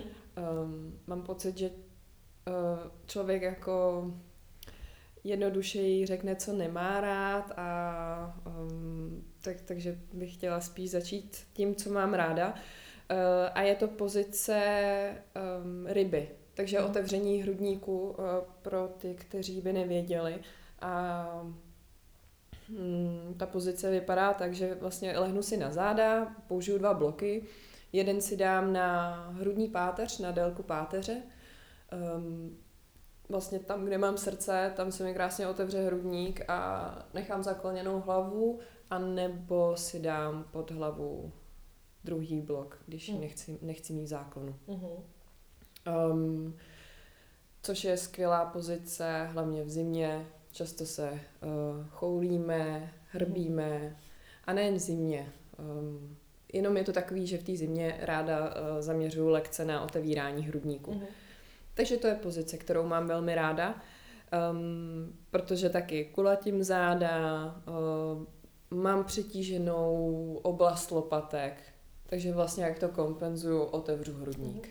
Um, 0.64 1.00
mám 1.08 1.22
pocit, 1.24 1.58
že 1.58 1.70
uh, 1.70 1.74
člověk 3.08 3.42
jako 3.42 4.06
jednodušeji 5.24 6.06
řekne, 6.06 6.36
co 6.36 6.54
nemá 6.54 7.02
rád 7.02 7.52
a 7.58 8.40
um, 8.48 9.24
tak, 9.42 9.62
takže 9.62 9.98
bych 10.14 10.34
chtěla 10.34 10.60
spíš 10.62 10.92
začít 10.92 11.38
tím, 11.54 11.76
co 11.76 11.90
mám 11.94 12.14
ráda. 12.14 12.48
Uh, 12.54 13.18
a 13.54 13.62
je 13.62 13.76
to 13.76 13.88
pozice 13.88 14.62
um, 15.62 15.86
ryby, 15.88 16.30
takže 16.54 16.78
Mhm. 16.80 16.90
otevření 16.90 17.42
hrudníku 17.44 18.10
uh, 18.10 18.16
pro 18.62 18.88
ty, 18.98 19.14
kteří 19.16 19.62
by 19.62 19.74
nevěděli. 19.74 20.36
A 20.82 21.52
Hmm, 22.70 23.34
ta 23.38 23.46
pozice 23.46 23.92
vypadá 23.92 24.34
tak, 24.34 24.54
že 24.54 24.76
vlastně 24.76 25.20
lehnu 25.20 25.42
si 25.42 25.58
na 25.58 25.72
záda, 25.72 26.36
použiju 26.48 26.78
dva 26.78 26.94
bloky. 26.94 27.44
Jeden 27.94 28.22
si 28.22 28.38
dám 28.38 28.74
na 28.74 29.16
hrudní 29.30 29.68
páteř, 29.68 30.20
na 30.20 30.32
délku 30.32 30.64
páteře. 30.64 31.22
Um, 32.18 32.58
vlastně 33.30 33.60
tam, 33.60 33.86
kde 33.86 33.98
mám 33.98 34.18
srdce, 34.18 34.74
tam 34.76 34.92
se 34.92 35.04
mi 35.04 35.14
krásně 35.14 35.48
otevře 35.48 35.86
hrudník 35.86 36.50
a 36.50 36.92
nechám 37.14 37.44
zakloněnou 37.44 38.02
hlavu, 38.02 38.60
a 38.90 39.00
nebo 39.00 39.78
si 39.78 40.00
dám 40.00 40.46
pod 40.52 40.72
hlavu 40.72 41.32
druhý 42.04 42.42
blok, 42.42 42.80
když 42.86 43.10
Hmm. 43.10 43.22
nechci, 43.22 43.60
nechci 43.62 43.94
mít 43.94 44.08
záklonu. 44.08 44.56
Mhm. 44.68 44.90
Um, 46.12 46.56
což 47.62 47.84
je 47.84 47.98
skvělá 47.98 48.46
pozice, 48.46 49.30
hlavně 49.32 49.64
v 49.64 49.70
zimě. 49.70 50.26
Často 50.52 50.86
se 50.86 51.12
uh, 51.12 51.20
choulíme, 51.90 52.94
hrbíme 53.12 53.98
a 54.46 54.54
nejen 54.54 54.76
v 54.76 54.80
zimě. 54.80 55.34
Um, 55.60 56.18
jenom 56.54 56.78
je 56.78 56.84
to 56.84 56.94
takový, 56.94 57.28
že 57.28 57.38
v 57.38 57.44
té 57.44 57.56
zimě 57.56 57.98
ráda 58.00 58.40
uh, 58.40 58.54
zaměřuju 58.80 59.30
lekce 59.30 59.66
na 59.66 59.84
otevírání 59.84 60.48
hrudníku. 60.48 60.94
Mhm. 60.94 61.06
Takže 61.74 61.98
to 61.98 62.08
je 62.08 62.16
pozice, 62.16 62.58
kterou 62.58 62.88
mám 62.88 63.08
velmi 63.08 63.36
ráda, 63.36 63.82
um, 64.52 65.18
protože 65.32 65.70
taky 65.70 66.06
kulatím 66.06 66.64
záda, 66.64 67.46
uh, 67.68 68.78
mám 68.80 69.04
přetíženou 69.04 70.40
oblast 70.44 70.92
lopatek, 70.92 71.64
takže 72.08 72.34
vlastně 72.34 72.64
jak 72.64 72.80
to 72.80 72.90
kompenzuju, 72.90 73.64
otevřu 73.64 74.14
hrudník. 74.14 74.70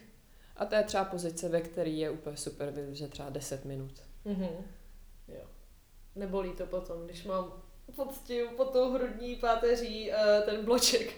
A 0.57 0.65
to 0.65 0.75
je 0.75 0.83
třeba 0.83 1.05
pozice, 1.05 1.49
ve 1.49 1.61
které 1.61 1.91
je 1.91 2.11
úplně 2.11 2.37
super 2.37 2.71
vydržet 2.71 3.11
třeba 3.11 3.31
10 3.31 3.65
minut. 3.65 4.03
Mhm. 4.25 4.49
Nebolí 6.17 6.51
to 6.51 6.67
potom, 6.67 7.05
když 7.07 7.25
mám 7.25 7.53
pod, 7.97 8.13
tím, 8.25 8.47
pod 8.57 8.73
tou 8.73 8.93
hrudní 8.93 9.37
páteří 9.37 10.11
uh, 10.11 10.17
ten 10.45 10.65
bloček. 10.65 11.15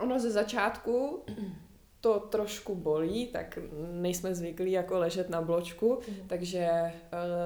Ono 0.00 0.18
ze 0.18 0.30
začátku 0.30 1.24
to 2.00 2.20
trošku 2.20 2.74
bolí, 2.74 3.26
tak 3.26 3.58
nejsme 3.92 4.34
zvyklí 4.34 4.72
jako 4.72 4.98
ležet 4.98 5.30
na 5.30 5.42
bločku, 5.42 5.98
Mhm. 6.08 6.28
takže 6.28 6.58
eh, 6.68 6.92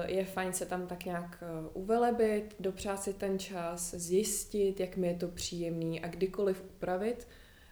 je 0.05 0.25
fajn 0.25 0.53
se 0.53 0.65
tam 0.65 0.87
tak 0.87 1.05
nějak 1.05 1.43
eh, 1.43 1.69
uvelebit, 1.73 2.55
dopřát 2.59 3.03
si 3.03 3.13
ten 3.13 3.39
čas, 3.39 3.93
zjistit, 3.93 4.79
jak 4.79 4.97
mi 4.97 5.07
je 5.07 5.13
to 5.15 5.27
příjemný 5.27 6.01
a 6.01 6.07
kdykoliv 6.07 6.63
upravit. 6.75 7.27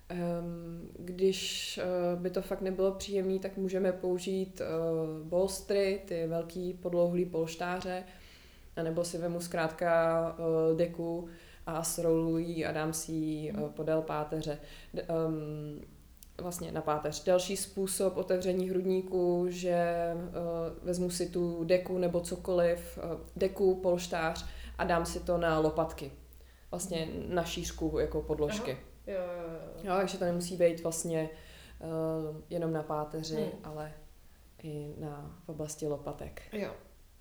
Ehm, 0.10 0.90
Když 1.00 1.78
eh, 1.84 2.16
by 2.16 2.30
to 2.30 2.42
fakt 2.42 2.62
nebylo 2.62 2.92
příjemný, 2.92 3.40
tak 3.40 3.58
můžeme 3.58 3.92
použít 3.92 4.62
eh, 4.62 4.66
bolstry, 5.24 6.02
ty 6.08 6.28
velký 6.28 6.74
podlouhlý 6.74 7.26
polštáře, 7.26 8.04
nebo 8.84 9.04
si 9.04 9.18
vemu 9.18 9.42
zkrátka 9.42 10.36
eh, 10.40 10.76
deku 10.76 11.28
a 11.66 11.84
sroluji 11.84 12.66
a 12.66 12.72
dám 12.72 12.94
si 12.94 13.12
ji 13.12 13.52
eh, 13.52 13.70
podél 13.70 14.02
páteře. 14.02 14.58
D- 14.94 15.02
ehm, 15.08 15.82
vlastně 16.42 16.72
na 16.72 16.82
páteř. 16.82 17.24
Další 17.24 17.58
způsob 17.58 18.18
otevření 18.18 18.70
hrudníku, 18.70 19.46
že 19.50 19.86
uh, 20.16 20.86
vezmu 20.88 21.10
si 21.10 21.30
tu 21.30 21.64
deku 21.64 21.98
nebo 21.98 22.20
cokoliv, 22.22 23.00
uh, 23.04 23.20
deku, 23.36 23.76
polštář 23.76 24.46
a 24.78 24.84
dám 24.84 25.06
si 25.06 25.20
to 25.20 25.38
na 25.38 25.60
lopatky. 25.60 26.12
Vlastně 26.72 27.08
na 27.28 27.44
šířku 27.44 28.00
jako 28.00 28.22
podložky. 28.22 28.72
Jo, 29.08 29.16
jo, 29.16 29.22
jo. 29.54 29.80
Jo, 29.84 29.94
takže 29.98 30.18
to 30.18 30.26
nemusí 30.26 30.58
být 30.58 30.84
vlastně 30.84 31.30
uh, 31.80 32.38
jenom 32.50 32.74
na 32.74 32.84
páteři, 32.84 33.36
Hmm. 33.36 33.52
ale 33.64 33.94
i 34.64 34.94
na 35.00 35.40
v 35.46 35.50
oblasti 35.50 35.88
lopatek. 35.88 36.42
jo. 36.54 36.72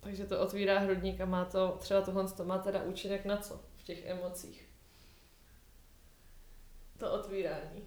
Takže 0.00 0.26
to 0.26 0.40
otvírá 0.40 0.78
hrudník 0.78 1.20
a 1.20 1.24
má 1.24 1.44
to, 1.44 1.76
třeba 1.80 2.00
tohle 2.00 2.28
to 2.28 2.44
má 2.44 2.58
teda 2.58 2.82
účinek 2.82 3.24
na 3.24 3.36
co 3.36 3.60
v 3.76 3.82
těch 3.82 4.06
emocích? 4.06 4.68
To 6.98 7.12
otvírání. 7.12 7.86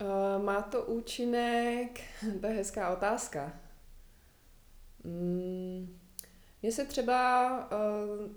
Uh, 0.00 0.42
má 0.44 0.62
to 0.62 0.84
účinek, 0.84 2.00
to 2.40 2.46
je 2.46 2.52
hezká 2.52 2.92
otázka. 2.96 3.60
Mm, 5.04 5.98
se 6.70 6.84
třeba 6.84 7.50
uh, 7.70 8.32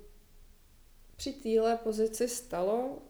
při 1.15 1.33
téhle 1.33 1.77
pozici 1.77 2.27
stalo, 2.27 3.01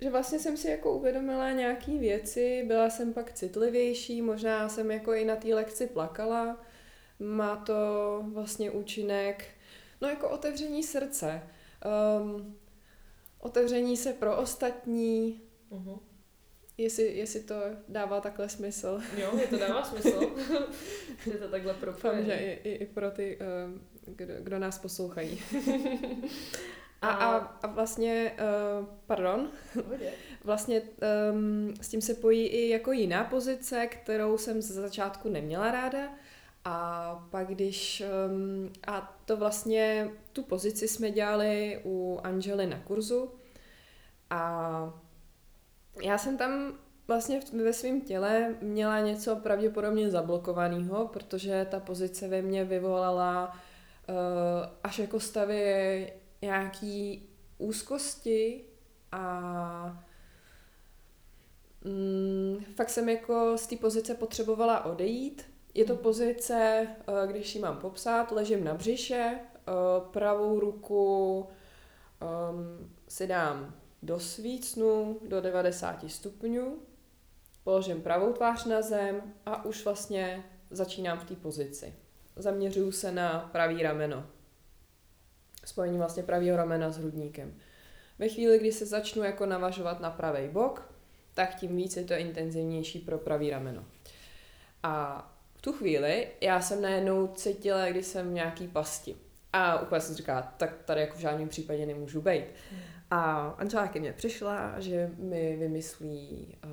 že 0.00 0.10
vlastně 0.10 0.38
jsem 0.38 0.56
si 0.56 0.68
jako 0.70 0.92
uvědomila 0.94 1.50
nějaký 1.52 1.98
věci, 1.98 2.64
byla 2.66 2.90
jsem 2.90 3.12
pak 3.12 3.32
citlivější, 3.32 4.22
možná 4.22 4.68
jsem 4.68 4.90
jako 4.90 5.14
i 5.14 5.24
na 5.24 5.36
té 5.36 5.54
lekci 5.54 5.86
plakala. 5.86 6.60
Má 7.18 7.56
to 7.56 7.74
vlastně 8.32 8.70
účinek, 8.70 9.44
no 10.00 10.08
jako 10.08 10.28
otevření 10.30 10.82
srdce, 10.82 11.42
um, 12.20 12.56
otevření 13.40 13.96
se 13.96 14.12
pro 14.12 14.36
ostatní, 14.36 15.40
Mhm. 15.70 15.98
Jestli, 16.80 17.16
jestli 17.16 17.40
to 17.40 17.54
dává 17.88 18.20
takhle 18.20 18.48
smysl. 18.48 19.00
Jo, 19.16 19.38
je 19.40 19.46
to 19.46 19.58
dává 19.58 19.84
smysl, 19.84 20.36
že 21.24 21.30
to 21.30 21.48
takhle 21.48 21.72
Doufám, 21.72 21.80
propojené. 21.80 22.24
že 22.24 22.34
i, 22.34 22.68
i, 22.68 22.74
i 22.74 22.86
pro 22.86 23.10
ty, 23.10 23.38
uh, 24.06 24.14
kdo, 24.16 24.34
kdo 24.40 24.58
nás 24.58 24.78
poslouchají. 24.78 25.40
A, 27.02 27.08
a, 27.08 27.36
a 27.36 27.66
vlastně, 27.66 28.32
uh, 28.80 28.86
pardon, 29.06 29.50
vlastně 30.44 30.82
um, 31.32 31.74
s 31.80 31.88
tím 31.88 32.00
se 32.00 32.14
pojí 32.14 32.46
i 32.46 32.68
jako 32.68 32.92
jiná 32.92 33.24
pozice, 33.24 33.86
kterou 33.86 34.38
jsem 34.38 34.62
ze 34.62 34.74
začátku 34.74 35.28
neměla 35.28 35.70
ráda. 35.70 36.08
A 36.64 37.28
pak 37.30 37.48
když, 37.48 38.02
um, 38.30 38.72
a 38.86 39.18
to 39.24 39.36
vlastně, 39.36 40.10
tu 40.32 40.42
pozici 40.42 40.88
jsme 40.88 41.10
dělali 41.10 41.80
u 41.84 42.20
Angely 42.22 42.66
na 42.66 42.78
kurzu 42.78 43.30
a 44.30 44.92
já 46.02 46.18
jsem 46.18 46.36
tam 46.36 46.78
vlastně 47.08 47.40
ve 47.64 47.72
svém 47.72 48.00
těle 48.00 48.54
měla 48.60 49.00
něco 49.00 49.36
pravděpodobně 49.36 50.10
zablokovaného, 50.10 51.08
protože 51.08 51.66
ta 51.70 51.80
pozice 51.80 52.28
ve 52.28 52.42
mně 52.42 52.64
vyvolala 52.64 53.46
uh, 54.08 54.14
až 54.82 54.98
jako 54.98 55.20
stavy 55.20 56.12
nějaký 56.42 57.28
úzkosti 57.58 58.64
a 59.12 60.04
mm, 61.84 62.64
fakt 62.74 62.90
jsem 62.90 63.08
jako 63.08 63.58
z 63.58 63.66
té 63.66 63.76
pozice 63.76 64.14
potřebovala 64.14 64.84
odejít. 64.84 65.44
Je 65.74 65.84
to 65.84 65.96
pozice, 65.96 66.86
eh, 66.98 67.26
když 67.26 67.54
ji 67.54 67.60
mám 67.60 67.76
popsat, 67.78 68.32
ležím 68.32 68.64
na 68.64 68.74
břiše, 68.74 69.38
eh, 69.38 69.72
pravou 70.10 70.60
ruku 70.60 71.40
um, 71.40 72.90
si 73.08 73.26
dám 73.26 73.74
do 74.02 74.20
svícnu 74.20 75.20
do 75.28 75.40
90 75.40 76.10
stupňů, 76.10 76.78
položím 77.64 78.02
pravou 78.02 78.32
tvář 78.32 78.64
na 78.64 78.82
zem 78.82 79.34
a 79.46 79.64
už 79.64 79.84
vlastně 79.84 80.44
začínám 80.70 81.18
v 81.18 81.24
té 81.24 81.36
pozici. 81.36 81.94
Zaměřuju 82.36 82.92
se 82.92 83.12
na 83.12 83.48
pravý 83.52 83.82
rameno. 83.82 84.26
Spojení 85.68 85.98
vlastně 85.98 86.22
pravého 86.22 86.56
ramena 86.56 86.90
s 86.90 86.98
hrudníkem. 86.98 87.54
Ve 88.18 88.28
chvíli, 88.28 88.58
kdy 88.58 88.72
se 88.72 88.86
začnu 88.86 89.22
jako 89.22 89.46
navažovat 89.46 90.00
na 90.00 90.10
pravý 90.10 90.48
bok, 90.48 90.92
tak 91.34 91.54
tím 91.54 91.76
víc 91.76 91.96
je 91.96 92.04
to 92.04 92.14
intenzivnější 92.14 92.98
pro 92.98 93.18
pravý 93.18 93.50
rameno. 93.50 93.84
A 94.82 95.24
v 95.54 95.62
tu 95.62 95.72
chvíli 95.72 96.28
já 96.40 96.60
jsem 96.60 96.82
najednou 96.82 97.26
cítila, 97.26 97.86
když 97.86 98.06
jsem 98.06 98.30
v 98.30 98.32
nějaký 98.32 98.68
pasti. 98.68 99.16
A 99.52 99.80
úplně 99.80 100.00
jsem 100.00 100.14
říkala, 100.14 100.42
tak 100.42 100.74
tady 100.84 101.00
jako 101.00 101.16
v 101.16 101.20
žádném 101.20 101.48
případě 101.48 101.86
nemůžu 101.86 102.20
být. 102.20 102.44
A 103.10 103.48
Anžela 103.58 103.88
ke 103.88 104.00
mně 104.00 104.12
přišla, 104.12 104.80
že 104.80 105.10
mi 105.18 105.56
vymyslí 105.56 106.56
uh, 106.64 106.70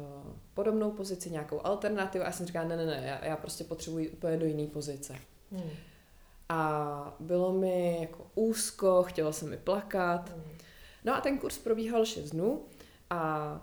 podobnou 0.53 0.91
pozici, 0.91 1.29
nějakou 1.29 1.65
alternativu 1.65 2.23
a 2.23 2.27
já 2.27 2.31
jsem 2.31 2.45
říkala, 2.45 2.67
ne, 2.67 2.77
ne, 2.77 2.85
ne, 2.85 3.03
já, 3.05 3.25
já 3.25 3.37
prostě 3.37 3.63
potřebuji 3.63 4.09
úplně 4.09 4.37
do 4.37 4.45
jiné 4.45 4.67
pozice. 4.67 5.15
Hmm. 5.51 5.69
A 6.49 7.15
bylo 7.19 7.53
mi 7.53 7.97
jako 8.01 8.27
úzko, 8.35 9.03
chtěla 9.03 9.31
se 9.31 9.45
mi 9.45 9.57
plakat. 9.57 10.29
Hmm. 10.29 10.57
No 11.03 11.15
a 11.15 11.21
ten 11.21 11.37
kurz 11.37 11.57
probíhal 11.57 12.05
6 12.05 12.29
dnů 12.29 12.65
a 13.09 13.61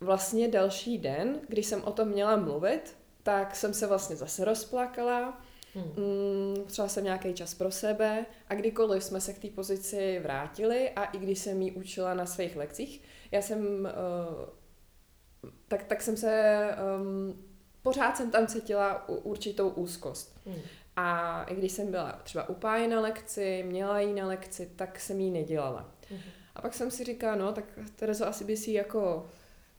vlastně 0.00 0.48
další 0.48 0.98
den, 0.98 1.40
když 1.48 1.66
jsem 1.66 1.84
o 1.84 1.92
tom 1.92 2.08
měla 2.08 2.36
mluvit, 2.36 2.96
tak 3.22 3.56
jsem 3.56 3.74
se 3.74 3.86
vlastně 3.86 4.16
zase 4.16 4.44
rozplakala. 4.44 5.40
Hmm. 5.74 5.84
Mm, 5.84 6.64
třeba 6.66 6.88
jsem 6.88 7.04
nějaký 7.04 7.34
čas 7.34 7.54
pro 7.54 7.70
sebe 7.70 8.26
a 8.48 8.54
kdykoliv 8.54 9.04
jsme 9.04 9.20
se 9.20 9.32
k 9.32 9.38
té 9.38 9.48
pozici 9.48 10.20
vrátili 10.22 10.90
a 10.90 11.04
i 11.04 11.18
když 11.18 11.38
jsem 11.38 11.62
ji 11.62 11.72
učila 11.72 12.14
na 12.14 12.26
svých 12.26 12.56
lekcích, 12.56 13.02
já 13.30 13.42
jsem, 13.42 13.58
uh, 13.60 15.50
tak, 15.68 15.82
tak 15.82 16.02
jsem 16.02 16.16
se, 16.16 16.64
um, 17.00 17.44
pořád 17.82 18.16
jsem 18.16 18.30
tam 18.30 18.46
cítila 18.46 19.08
určitou 19.08 19.68
úzkost. 19.68 20.40
Hmm. 20.46 20.60
A 21.00 21.42
i 21.42 21.54
když 21.54 21.72
jsem 21.72 21.90
byla 21.90 22.20
třeba 22.22 22.48
u 22.48 22.54
páje 22.54 22.88
na 22.88 23.00
lekci, 23.00 23.64
měla 23.66 24.00
jí 24.00 24.14
na 24.14 24.26
lekci, 24.26 24.70
tak 24.76 25.00
jsem 25.00 25.20
jí 25.20 25.30
nedělala. 25.30 25.94
Hmm. 26.08 26.20
A 26.54 26.62
pak 26.62 26.74
jsem 26.74 26.90
si 26.90 27.04
říkala, 27.04 27.34
no, 27.36 27.52
tak 27.52 27.64
Terezo, 27.96 28.26
asi 28.26 28.44
by 28.44 28.56
si 28.56 28.72
jako 28.72 29.26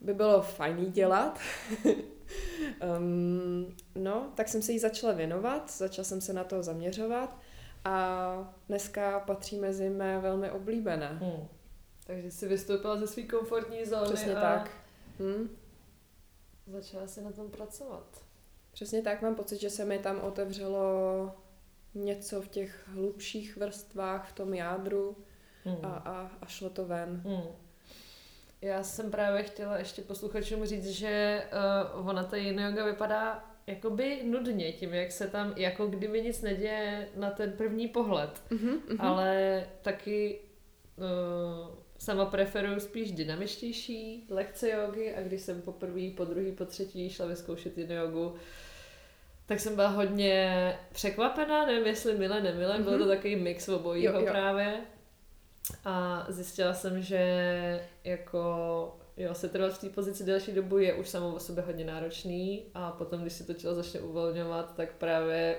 by 0.02 0.14
bylo 0.14 0.42
fajný 0.42 0.92
dělat. 0.92 1.40
um, 2.98 3.76
no, 3.96 4.32
tak 4.36 4.48
jsem 4.48 4.62
se 4.62 4.72
jí 4.72 4.80
začala 4.80 5.14
věnovat, 5.14 5.72
začala 5.72 6.06
jsem 6.06 6.22
se 6.22 6.34
na 6.34 6.44
to 6.44 6.64
zaměřovat 6.64 7.38
a 7.86 8.56
dneska 8.68 9.20
patří 9.20 9.60
mezi 9.60 9.90
mé 9.90 10.20
velmi 10.20 10.52
oblíbené. 10.52 11.18
Hmm. 11.22 11.48
Takže 12.08 12.32
jsi 12.32 12.48
vystoupila 12.48 12.98
ze 12.98 13.08
své 13.08 13.24
komfortní 13.24 13.86
zóny 13.86 14.06
Přesně 14.06 14.36
a 14.36 14.42
tak. 14.42 14.72
Hmm. 15.20 15.50
začala 16.68 17.08
si 17.08 17.22
na 17.22 17.32
tom 17.32 17.52
pracovat. 17.52 18.29
Přesně 18.80 19.02
tak, 19.02 19.22
mám 19.22 19.36
pocit, 19.36 19.62
že 19.62 19.70
se 19.70 19.86
mi 19.86 20.00
tam 20.00 20.22
otevřelo 20.22 21.32
něco 21.96 22.42
v 22.42 22.48
těch 22.48 22.88
hlubších 22.88 23.58
vrstvách, 23.58 24.30
v 24.30 24.34
tom 24.34 24.54
jádru 24.54 25.18
hmm. 25.64 25.78
a, 25.84 25.88
a, 25.88 26.32
a 26.42 26.46
šlo 26.46 26.70
to 26.70 26.86
ven. 26.86 27.22
Hmm. 27.26 27.44
Já 28.62 28.84
jsem 28.84 29.12
právě 29.12 29.44
chtěla 29.44 29.78
ještě 29.78 30.02
posluchačům 30.02 30.66
říct, 30.66 30.90
že 30.90 31.44
uh, 31.94 32.10
ona 32.10 32.24
ta 32.24 32.38
yin 32.38 32.60
yoga 32.60 32.86
vypadá 32.86 33.46
jakoby 33.68 34.24
nudně 34.24 34.74
tím, 34.74 34.94
jak 34.94 35.12
se 35.12 35.28
tam 35.28 35.54
jako 35.58 35.88
kdyby 35.88 36.22
nic 36.22 36.42
neděje 36.42 37.10
na 37.16 37.32
ten 37.32 37.52
první 37.52 37.88
pohled. 37.88 38.42
Uh-huh, 38.50 38.80
uh-huh. 38.88 38.96
Ale 39.00 39.66
taky 39.82 40.40
uh, 40.98 41.76
sama 41.98 42.26
preferuju 42.26 42.80
spíš 42.80 43.12
dynamičtější 43.12 44.28
lekce 44.30 44.70
jogy 44.70 45.16
a 45.16 45.22
když 45.22 45.42
jsem 45.42 45.62
poprvé, 45.62 46.12
po 46.18 46.26
druhý, 46.26 46.52
po 46.52 46.66
třetí 46.66 47.10
šla 47.10 47.26
vyzkoušet 47.26 47.78
yin 47.78 47.92
jogu, 47.92 48.36
tak 49.50 49.60
jsem 49.60 49.76
byla 49.76 49.88
hodně 49.88 50.76
překvapená, 50.92 51.66
nevím 51.66 51.88
jestli 51.88 52.18
milé, 52.18 52.42
nemilé, 52.42 52.80
mm-hmm. 52.80 52.84
byl 52.84 53.00
to 53.00 53.08
takový 53.08 53.36
mix 53.36 53.70
obojího 53.70 54.14
jo, 54.14 54.20
jo. 54.20 54.28
právě. 54.32 54.74
A 55.86 56.26
zjistila 56.30 56.74
jsem, 56.74 57.02
že 57.02 57.88
jako 58.04 58.40
jo, 59.18 59.34
se 59.34 59.50
trvat 59.50 59.74
v 59.74 59.82
té 59.82 59.90
pozici 59.90 60.24
delší 60.24 60.52
dobu 60.52 60.78
je 60.78 60.94
už 60.94 61.10
samo 61.10 61.36
o 61.36 61.40
sobě 61.40 61.64
hodně 61.64 61.86
náročný 61.86 62.66
a 62.74 62.92
potom, 62.92 63.22
když 63.22 63.34
se 63.34 63.44
to 63.44 63.54
tělo 63.54 63.76
začne 63.76 64.00
uvolňovat, 64.00 64.76
tak 64.76 64.94
právě 64.94 65.58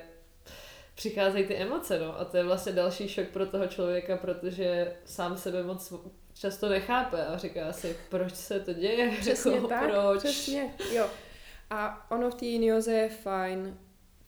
přicházejí 0.94 1.46
ty 1.46 1.56
emoce, 1.56 1.98
no. 1.98 2.20
A 2.20 2.24
to 2.24 2.36
je 2.36 2.44
vlastně 2.44 2.72
další 2.72 3.08
šok 3.08 3.28
pro 3.28 3.46
toho 3.46 3.66
člověka, 3.66 4.16
protože 4.16 4.96
sám 5.04 5.36
sebe 5.36 5.62
moc 5.62 5.92
často 6.34 6.68
nechápe 6.68 7.26
a 7.26 7.38
říká 7.38 7.72
si, 7.72 7.96
proč 8.08 8.34
se 8.34 8.60
to 8.60 8.72
děje? 8.72 9.10
Přesně 9.20 9.54
jako, 9.54 9.68
tak, 9.68 9.90
proč? 9.90 10.18
přesně, 10.18 10.74
jo. 10.92 11.06
A 11.70 12.10
ono 12.10 12.30
v 12.30 12.34
té 12.34 12.44
jinioze 12.44 12.92
je 12.92 13.08
fajn 13.08 13.78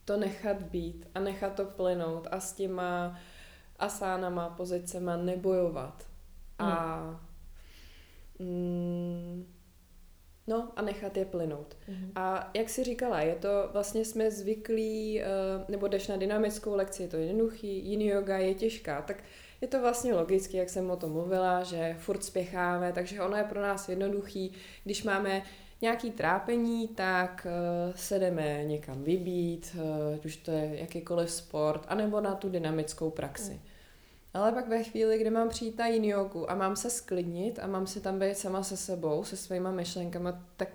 to 0.05 0.17
nechat 0.17 0.63
být 0.63 1.09
a 1.15 1.21
nechat 1.21 1.55
to 1.55 1.65
plynout 1.65 2.29
a 2.31 2.41
s 2.41 2.53
těma 2.53 3.19
asánama, 3.79 4.51
pozicema 4.51 5.17
nebojovat. 5.17 6.07
A 6.59 7.01
mm, 8.39 9.47
No 10.47 10.73
a 10.77 10.83
nechat 10.83 11.17
je 11.17 11.25
plynout. 11.25 11.77
Mm-hmm. 11.89 12.13
A 12.15 12.51
jak 12.55 12.69
si 12.69 12.85
říkala, 12.85 13.21
je 13.21 13.35
to 13.35 13.69
vlastně 13.73 14.05
jsme 14.05 14.31
zvyklí, 14.31 15.21
uh, 15.21 15.65
nebo 15.69 15.89
jdeš 15.89 16.09
na 16.09 16.17
dynamickou 16.17 16.75
lekci, 16.75 17.03
je 17.03 17.09
to 17.09 17.17
jednoduchý, 17.17 17.89
jiný 17.89 18.07
yoga 18.07 18.39
je 18.39 18.55
těžká, 18.55 19.03
tak 19.03 19.25
je 19.61 19.69
to 19.69 19.81
vlastně 19.81 20.15
logicky, 20.15 20.57
jak 20.57 20.71
jsem 20.71 20.91
o 20.91 20.97
tom 20.97 21.13
mluvila, 21.13 21.63
že 21.63 21.97
furt 21.99 22.25
spěcháme, 22.25 22.93
takže 22.93 23.21
ono 23.21 23.37
je 23.37 23.45
pro 23.45 23.63
nás 23.63 23.89
jednoduchý, 23.89 24.53
když 24.85 25.03
máme 25.03 25.43
nějaký 25.83 26.11
trápení, 26.11 26.89
tak 26.89 27.47
uh, 27.47 27.95
se 27.95 28.19
jdeme 28.19 28.65
někam 28.65 29.03
vybít, 29.03 29.77
uh, 29.77 30.27
už 30.27 30.37
to 30.37 30.51
je 30.51 30.81
jakýkoliv 30.81 31.31
sport, 31.31 31.85
anebo 31.89 32.21
na 32.21 32.35
tu 32.35 32.49
dynamickou 32.49 33.11
praxi. 33.11 33.61
Ale 34.35 34.53
pak 34.53 34.69
ve 34.69 34.83
chvíli, 34.83 35.19
kdy 35.19 35.31
mám 35.31 35.49
přijít 35.49 35.79
na 35.79 35.87
yin 35.87 36.05
jogu 36.05 36.51
a 36.51 36.55
mám 36.55 36.77
se 36.77 36.91
sklidnit 36.91 37.59
a 37.59 37.67
mám 37.67 37.87
si 37.87 38.01
tam 38.01 38.19
být 38.19 38.39
sama 38.39 38.63
se 38.63 38.77
sebou, 38.77 39.25
se 39.25 39.37
svýma 39.37 39.71
myšlenkama, 39.71 40.45
tak 40.57 40.69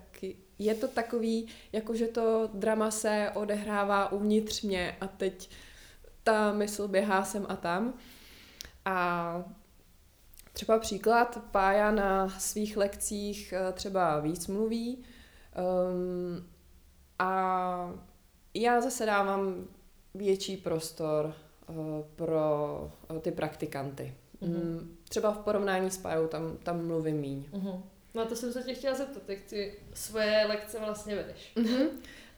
je 0.58 0.74
to 0.74 0.88
takový, 0.88 1.46
jako 1.72 1.94
že 1.94 2.06
to 2.06 2.50
drama 2.54 2.90
se 2.90 3.30
odehrává 3.34 4.12
uvnitř 4.12 4.62
mě 4.62 4.96
a 5.00 5.06
teď 5.06 5.50
ta 6.22 6.52
mysl 6.52 6.88
běhá 6.88 7.24
sem 7.24 7.46
a 7.48 7.56
tam. 7.56 7.94
A 8.84 9.44
třeba 10.58 10.78
příklad, 10.78 11.38
Pája 11.50 11.90
na 11.90 12.28
svých 12.28 12.76
lekcích 12.76 13.52
eh, 13.52 13.72
třeba 13.72 14.20
víc 14.20 14.46
mluví 14.46 15.04
um, 15.86 16.46
a 17.18 17.94
já 18.54 18.80
zase 18.80 19.06
dávám 19.06 19.64
větší 20.14 20.56
prostor 20.56 21.34
Eh, 21.70 22.04
pro 22.16 22.90
eh, 23.16 23.20
ty 23.20 23.30
praktikanty. 23.30 24.14
Mm-hmm. 24.42 24.88
Třeba 25.08 25.32
v 25.32 25.38
porovnání 25.38 25.90
s 25.90 25.98
Pajou 25.98 26.26
tam, 26.26 26.56
tam 26.62 26.86
mluvím 26.86 27.16
míň. 27.16 27.44
Mm-hmm. 27.52 27.82
No 28.14 28.22
a 28.22 28.24
to 28.24 28.36
jsem 28.36 28.52
se 28.52 28.62
tě 28.62 28.74
chtěla 28.74 28.94
zeptat, 28.94 29.28
jak 29.28 29.40
ty 29.40 29.74
svoje 29.94 30.46
lekce 30.46 30.78
vlastně 30.78 31.16
vedeš. 31.16 31.52
Mm-hmm. 31.56 31.88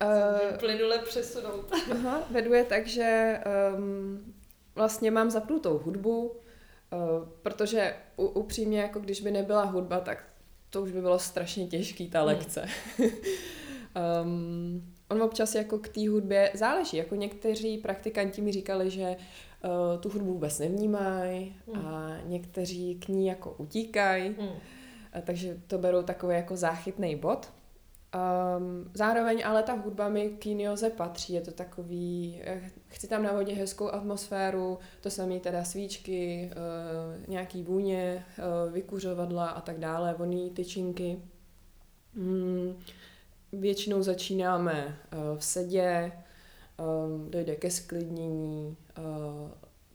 Uh, 0.03 0.59
plynule 0.59 0.99
přesunout. 0.99 1.73
aha, 1.93 2.23
vedu 2.31 2.53
je 2.53 2.65
tak, 2.65 2.87
že 2.87 3.41
um, 3.77 4.35
vlastně 4.75 5.11
mám 5.11 5.31
zapnutou 5.31 5.79
hudbu, 5.79 6.37
uh, 6.93 7.29
protože 7.43 7.95
u, 8.17 8.27
upřímně, 8.27 8.81
jako 8.81 9.01
když 9.01 9.21
by 9.21 9.31
nebyla 9.31 9.65
hudba, 9.65 10.01
tak 10.01 10.25
to 10.71 10.83
už 10.83 10.93
by 10.93 11.01
bylo 11.01 11.19
strašně 11.19 11.67
těžký 11.67 12.11
ta 12.11 12.19
mhm. 12.19 12.27
lekce. 12.27 12.67
um, 14.23 14.95
on 15.09 15.23
občas 15.23 15.55
jako 15.55 15.79
k 15.79 15.89
té 15.89 16.09
hudbě 16.09 16.51
záleží. 16.55 16.97
Jako 16.97 17.15
někteří 17.15 17.79
praktikanti 17.79 18.43
mi 18.43 18.53
říkali, 18.53 18.91
že 18.91 19.17
uh, 19.65 20.01
tu 20.01 20.09
hudbu 20.09 20.33
vůbec 20.33 20.59
nevnímají 20.59 21.57
mm. 21.67 21.87
a 21.87 22.17
někteří 22.25 22.95
k 22.95 23.09
ní 23.09 23.27
jako 23.27 23.55
utíkají. 23.59 24.29
Mm. 24.29 24.39
Uh, 24.39 24.53
takže 25.25 25.61
to 25.67 25.79
berou 25.79 26.03
takový 26.03 26.35
jako 26.35 26.57
záchytný 26.57 27.17
bod. 27.17 27.53
Um, 28.15 28.91
zároveň 28.95 29.43
ale 29.47 29.63
ta 29.63 29.73
hudba 29.73 30.09
mi 30.09 30.29
k 30.31 30.47
jinioze 30.47 30.91
patří, 30.91 31.33
je 31.33 31.41
to 31.41 31.51
takový, 31.53 32.41
eh, 32.45 32.71
chci 32.89 33.09
tam 33.09 33.23
navodit 33.23 33.59
hezkou 33.59 33.89
atmosféru, 33.89 34.79
to 35.01 35.11
samé 35.11 35.41
teda 35.41 35.65
svíčky, 35.65 36.51
uh, 36.53 37.29
nějaký 37.29 37.63
vůně, 37.63 38.25
uh, 38.39 38.73
vykuřovadla 38.73 39.49
a 39.49 39.61
tak 39.61 39.79
dále, 39.79 40.15
voný 40.15 40.51
tyčinky. 40.51 41.23
Mm, 42.15 42.75
Většinou 43.53 44.03
začínáme 44.03 44.99
eh, 45.13 45.17
v 45.39 45.45
sedě, 45.45 46.13
eh, 46.13 46.83
dojde 47.29 47.57
ke 47.57 47.71
sklidnění, 47.71 48.77
eh, 48.89 49.03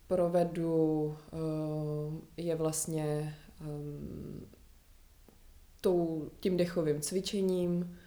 provedu 0.07 1.17
je 2.37 2.55
vlastně 2.55 3.35
tou, 5.81 6.29
tím 6.39 6.57
dechovým 6.57 7.01
cvičením, 7.01 7.97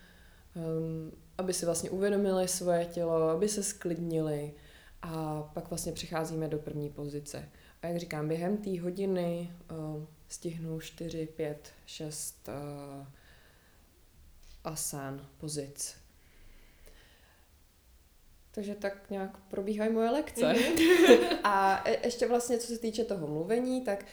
aby 1.39 1.53
si 1.55 1.67
vlastně 1.67 1.91
uvědomili 1.91 2.49
svoje 2.49 2.85
tělo, 2.85 3.29
aby 3.29 3.49
se 3.49 3.63
sklidnili 3.63 4.55
a 5.03 5.43
pak 5.43 5.71
vlastně 5.71 5.93
přicházíme 5.93 6.49
do 6.49 6.59
první 6.59 6.91
pozice. 6.91 7.49
A 7.83 7.87
jak 7.87 7.97
říkám, 7.97 8.29
během 8.29 8.57
té 8.57 8.81
hodiny 8.81 9.53
stihnu 10.29 10.81
4, 10.81 11.27
5, 11.27 11.73
6 11.87 12.49
asan, 14.65 15.27
pozic. 15.39 15.97
Takže 18.51 18.75
tak 18.75 19.11
nějak 19.11 19.39
probíhají 19.39 19.93
moje 19.93 20.11
lekce. 20.11 20.53
Mm-hmm. 20.53 21.39
a 21.45 21.83
e- 21.85 22.07
ještě 22.07 22.29
vlastně, 22.29 22.59
co 22.59 22.67
se 22.67 22.79
týče 22.79 23.05
toho 23.05 23.27
mluvení, 23.27 23.81
tak 23.85 24.05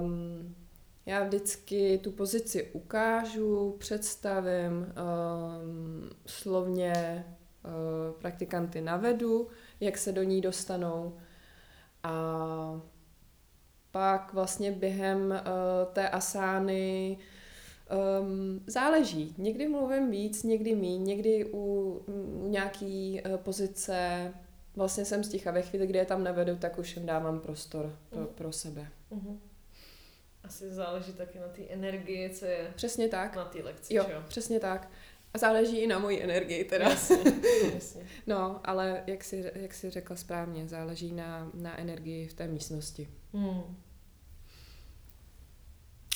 um, 0.00 0.56
já 1.06 1.24
vždycky 1.24 1.98
tu 1.98 2.12
pozici 2.12 2.70
ukážu, 2.72 3.76
představím, 3.78 4.72
um, 4.72 6.10
slovně 6.26 7.24
uh, 7.64 8.20
praktikanty 8.20 8.80
navedu, 8.80 9.48
jak 9.80 9.98
se 9.98 10.12
do 10.12 10.22
ní 10.22 10.40
dostanou 10.40 11.16
A 12.02 12.80
pak 13.90 14.32
vlastně 14.32 14.72
během 14.72 15.30
uh, 15.30 15.92
té 15.92 16.08
asány 16.08 17.18
um, 18.20 18.60
záleží. 18.66 19.34
Někdy 19.38 19.68
mluvím 19.68 20.10
víc, 20.10 20.42
někdy 20.42 20.74
míň, 20.74 21.04
někdy 21.04 21.50
u, 21.52 22.02
u 22.08 22.48
nějaký 22.48 23.22
uh, 23.26 23.36
pozice 23.36 24.32
vlastně 24.76 25.04
jsem 25.04 25.24
sticha. 25.24 25.50
Ve 25.50 25.62
chvíli, 25.62 25.86
kdy 25.86 25.98
je 25.98 26.04
tam 26.04 26.24
nevedu, 26.24 26.56
tak 26.56 26.78
už 26.78 26.96
jim 26.96 27.06
dávám 27.06 27.40
prostor 27.40 27.96
pro, 28.10 28.20
mm. 28.20 28.26
pro 28.26 28.52
sebe. 28.52 28.88
Mm-hmm. 29.12 29.49
Asi 30.50 30.70
záleží 30.70 31.12
taky 31.12 31.38
na 31.38 31.48
té 31.48 31.62
energii, 31.62 32.30
co 32.30 32.44
je 32.44 32.72
Přesně 32.76 33.08
tak. 33.08 33.36
na 33.36 33.44
té 33.44 33.58
lekci, 33.58 33.94
jo, 33.94 34.06
jo, 34.12 34.22
přesně 34.28 34.60
tak. 34.60 34.90
A 35.34 35.38
záleží 35.38 35.78
i 35.78 35.86
na 35.86 35.98
moji 35.98 36.22
energii 36.22 36.64
teda. 36.64 36.88
Jasně, 36.88 37.16
jasně. 37.74 38.06
no, 38.26 38.60
ale 38.64 39.04
jak 39.06 39.24
jsi, 39.24 39.52
jak 39.54 39.74
jsi 39.74 39.90
řekla 39.90 40.16
správně, 40.16 40.68
záleží 40.68 41.12
na, 41.12 41.50
na 41.54 41.78
energii 41.80 42.26
v 42.26 42.34
té 42.34 42.48
místnosti. 42.48 43.08
Hmm. 43.32 43.76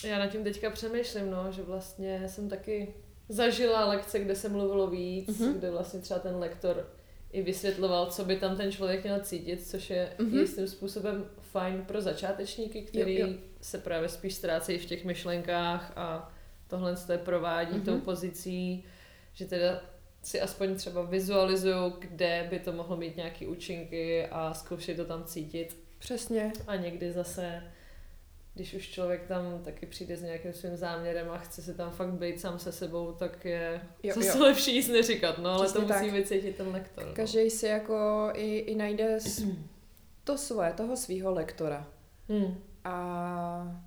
Já 0.05 0.19
nad 0.19 0.27
tím 0.27 0.45
teďka 0.45 0.71
přemýšlím, 0.71 1.31
no, 1.31 1.53
že 1.53 1.63
vlastně 1.63 2.29
jsem 2.29 2.49
taky 2.49 2.95
zažila 3.29 3.85
lekce, 3.85 4.19
kde 4.19 4.37
se 4.37 4.49
mluvilo 4.49 4.87
víc, 4.87 5.29
mm-hmm. 5.29 5.55
kde 5.55 5.71
vlastně 5.71 6.01
třeba 6.01 6.21
ten 6.21 6.37
lektor 6.37 6.89
i 7.35 7.43
vysvětloval, 7.43 8.07
co 8.07 8.25
by 8.25 8.37
tam 8.37 8.57
ten 8.57 8.73
člověk 8.73 9.05
měl 9.05 9.21
cítit, 9.21 9.67
což 9.67 9.91
je 9.91 10.13
mm-hmm. 10.19 10.39
jistým 10.39 10.69
způsobem 10.69 11.27
fajn 11.41 11.85
pro 11.87 12.01
začátečníky, 12.01 12.83
který 12.83 13.19
jo, 13.19 13.27
jo. 13.27 13.35
se 13.61 13.79
právě 13.79 14.09
spíš 14.09 14.35
ztrácejí 14.35 14.79
v 14.79 14.87
těch 14.87 15.05
myšlenkách 15.05 15.93
a 15.97 16.33
tohle 16.69 16.97
je 17.13 17.19
provádí 17.19 17.79
mm-hmm. 17.79 17.85
tou 17.85 17.99
pozicí, 17.99 18.85
že 19.33 19.45
teda 19.45 19.83
si 20.23 20.41
aspoň 20.41 20.75
třeba 20.75 21.03
vizualizují, 21.03 21.93
kde 21.99 22.47
by 22.51 22.59
to 22.59 22.73
mohlo 22.73 22.97
mít 22.97 23.17
nějaké 23.17 23.47
účinky 23.47 24.27
a 24.27 24.55
zkoušet 24.55 24.97
to 24.97 25.05
tam 25.05 25.25
cítit. 25.25 25.77
Přesně. 25.99 26.53
A 26.67 26.77
někdy 26.77 27.13
zase 27.13 27.63
když 28.55 28.75
už 28.75 28.89
člověk 28.89 29.27
tam 29.27 29.61
taky 29.65 29.87
přijde 29.87 30.17
s 30.17 30.23
nějakým 30.23 30.53
svým 30.53 30.77
záměrem 30.77 31.31
a 31.31 31.39
chce 31.39 31.63
si 31.63 31.75
tam 31.75 31.91
fakt 31.91 32.13
být 32.13 32.41
sám 32.41 32.59
se 32.59 32.73
sebou, 32.73 33.13
tak 33.13 33.45
je 33.45 33.81
jo, 34.03 34.15
zase 34.15 34.39
jo. 34.39 34.45
lepší 34.45 34.73
nic 34.73 34.89
neříkat, 34.89 35.39
no, 35.39 35.51
ale 35.51 35.73
to 35.73 35.81
musí 35.81 35.89
tak. 35.89 36.11
vycítit 36.11 36.57
ten 36.57 36.69
lektor. 36.69 37.07
No. 37.07 37.15
Každý 37.15 37.51
si 37.51 37.67
jako 37.67 38.31
i, 38.35 38.59
i 38.59 38.75
najde 38.75 39.19
to 40.25 40.39
svoje, 40.39 40.73
toho 40.73 40.97
svého 40.97 41.35
lektora. 41.35 41.89
Hmm. 42.29 42.59
A 42.85 43.85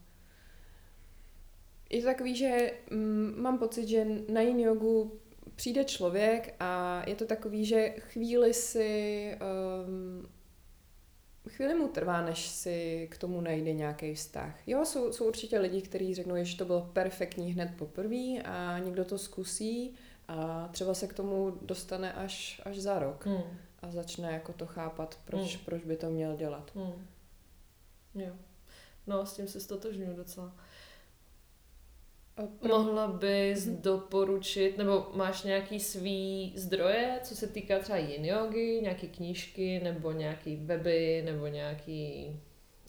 je 1.89 2.01
to 2.01 2.07
takový, 2.07 2.35
že 2.35 2.71
mm, 2.91 3.35
mám 3.37 3.57
pocit, 3.57 3.87
že 3.87 4.05
na 4.29 4.41
yin 4.41 4.59
jogu 4.59 5.19
přijde 5.55 5.83
člověk 5.83 6.55
a 6.59 7.03
je 7.07 7.15
to 7.15 7.25
takový, 7.25 7.65
že 7.65 7.89
chvíli 7.89 8.53
si 8.53 9.31
um, 9.87 10.29
chvíli 11.57 11.75
mu 11.75 11.87
trvá, 11.87 12.21
než 12.21 12.47
si 12.47 13.07
k 13.11 13.17
tomu 13.17 13.41
najde 13.41 13.73
nějaký 13.73 14.13
vztah. 14.13 14.67
Jo, 14.67 14.85
jsou, 14.85 15.13
jsou 15.13 15.27
určitě 15.27 15.59
lidi, 15.59 15.81
kteří 15.81 16.15
řeknou, 16.15 16.35
že 16.43 16.57
to 16.57 16.65
bylo 16.65 16.81
perfektní 16.93 17.53
hned 17.53 17.71
poprvé 17.77 18.41
a 18.45 18.79
někdo 18.79 19.05
to 19.05 19.17
zkusí 19.17 19.95
a 20.27 20.67
třeba 20.71 20.93
se 20.93 21.07
k 21.07 21.13
tomu 21.13 21.57
dostane 21.61 22.13
až, 22.13 22.61
až 22.65 22.77
za 22.77 22.99
rok 22.99 23.25
hmm. 23.25 23.43
a 23.81 23.91
začne 23.91 24.31
jako 24.31 24.53
to 24.53 24.65
chápat, 24.65 25.19
proč, 25.25 25.55
hmm. 25.55 25.65
proč 25.65 25.83
by 25.83 25.97
to 25.97 26.09
měl 26.09 26.35
dělat. 26.35 26.71
Hmm. 26.75 27.07
Jo. 28.15 28.33
No, 29.07 29.25
s 29.25 29.33
tím 29.33 29.47
se 29.47 29.59
stotožňuji 29.59 30.15
docela. 30.15 30.55
Mohla 32.67 33.07
bys 33.07 33.67
mm-hmm. 33.67 33.81
doporučit, 33.81 34.77
nebo 34.77 35.07
máš 35.13 35.43
nějaký 35.43 35.79
svý 35.79 36.53
zdroje, 36.55 37.19
co 37.23 37.35
se 37.35 37.47
týká 37.47 37.79
třeba 37.79 37.97
yin 37.97 38.25
yogi, 38.25 38.79
nějaké 38.81 39.07
knížky, 39.07 39.79
nebo 39.83 40.11
nějaký 40.11 40.55
weby, 40.55 41.21
nebo 41.25 41.47
nějaký 41.47 42.27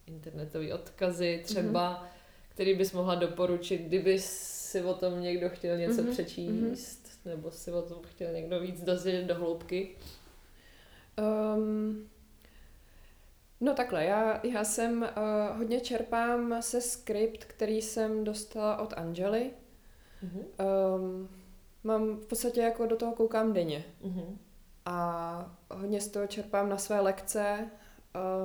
internetový 0.07 0.73
odkazy 0.73 1.41
třeba, 1.45 2.03
mm-hmm. 2.03 2.09
který 2.49 2.75
bys 2.75 2.93
mohla 2.93 3.15
doporučit, 3.15 3.79
kdyby 3.79 4.19
si 4.19 4.83
o 4.83 4.95
tom 4.95 5.21
někdo 5.21 5.49
chtěl 5.49 5.77
něco 5.77 6.03
mm-hmm. 6.03 6.11
přečíst, 6.11 7.07
mm-hmm. 7.07 7.29
nebo 7.29 7.51
si 7.51 7.73
o 7.73 7.83
tom 7.83 7.99
chtěl 8.03 8.33
někdo 8.33 8.61
víc 8.61 8.83
dozvědět 8.85 9.25
do 9.25 9.35
hloubky? 9.35 9.89
Um, 11.57 12.09
No 13.61 13.75
takhle, 13.75 14.05
já, 14.05 14.40
já 14.47 14.64
jsem 14.64 15.03
uh, 15.03 15.57
hodně 15.59 15.81
čerpám 15.81 16.62
se 16.62 16.81
skript, 16.81 17.44
který 17.44 17.83
jsem 17.83 18.25
dostala 18.25 18.77
od 18.77 18.94
Angely. 18.97 19.51
Mm-hmm. 20.25 20.44
Um, 20.97 21.29
mám 21.85 22.16
v 22.16 22.27
podstatě 22.27 22.61
jako 22.61 22.87
do 22.87 22.97
toho 22.97 23.12
koukám 23.12 23.53
denně. 23.53 23.85
Mm-hmm. 24.05 24.37
A 24.87 25.57
hodně 25.71 26.01
z 26.01 26.09
toho 26.09 26.27
čerpám 26.27 26.68
na 26.68 26.79
své 26.79 27.01
lekce. 27.01 27.71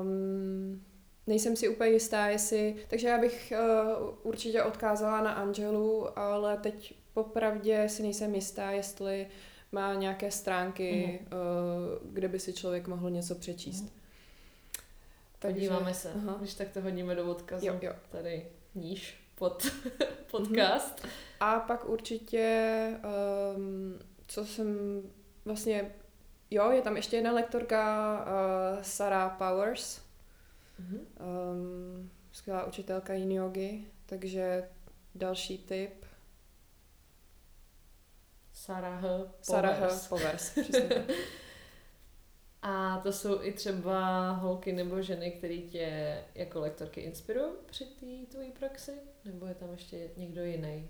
Um, 0.01 0.83
nejsem 1.27 1.55
si 1.55 1.69
úplně 1.69 1.89
jistá, 1.89 2.27
jestli... 2.27 2.75
Takže 2.87 3.07
já 3.07 3.17
bych 3.17 3.53
uh, 3.99 4.15
určitě 4.23 4.63
odkázala 4.63 5.21
na 5.21 5.31
Angelu, 5.31 6.19
ale 6.19 6.57
teď 6.57 6.95
popravdě 7.13 7.89
si 7.89 8.03
nejsem 8.03 8.35
jistá, 8.35 8.71
jestli 8.71 9.27
má 9.71 9.93
nějaké 9.93 10.31
stránky, 10.31 11.19
mm-hmm. 11.23 11.37
uh, 12.03 12.13
kde 12.13 12.27
by 12.27 12.39
si 12.39 12.53
člověk 12.53 12.87
mohl 12.87 13.09
něco 13.09 13.35
přečíst. 13.35 13.85
Mm-hmm. 13.85 14.02
Podíváme 15.47 15.93
se, 15.93 16.11
aha. 16.11 16.35
když 16.39 16.53
tak 16.53 16.69
to 16.69 16.81
hodíme 16.81 17.15
do 17.15 17.31
odkazu. 17.31 17.65
Jo, 17.65 17.79
jo. 17.81 17.93
Tady 18.09 18.47
níž 18.75 19.23
pod 19.35 19.67
podcast. 20.31 21.07
A 21.39 21.59
pak 21.59 21.89
určitě, 21.89 22.99
um, 23.55 23.99
co 24.27 24.45
jsem 24.45 25.01
vlastně, 25.45 25.95
jo, 26.51 26.71
je 26.71 26.81
tam 26.81 26.95
ještě 26.95 27.15
jedna 27.15 27.31
lektorka, 27.31 28.15
uh, 28.25 28.81
Sarah 28.81 29.37
Powers, 29.37 30.01
mm-hmm. 30.81 30.99
um, 31.51 32.11
skvělá 32.31 32.63
učitelka 32.63 33.13
yin 33.13 33.31
yogi, 33.31 33.87
takže 34.05 34.69
další 35.15 35.57
tip. 35.57 36.05
Sarah 38.53 39.01
Powers. 39.01 39.29
Sarah 39.41 40.09
Powers, 40.09 40.49
přesně 40.49 41.05
A 42.65 42.99
to 43.03 43.11
jsou 43.11 43.43
i 43.43 43.51
třeba 43.53 44.29
holky 44.31 44.71
nebo 44.73 45.01
ženy, 45.01 45.31
které 45.31 45.57
tě 45.57 46.17
jako 46.35 46.59
lektorky 46.59 47.01
inspirují 47.01 47.45
při 47.65 47.85
té 47.85 48.31
tvojí 48.31 48.51
praxi? 48.51 48.91
Nebo 49.25 49.45
je 49.45 49.53
tam 49.53 49.71
ještě 49.71 50.09
někdo 50.17 50.43
jiný? 50.43 50.89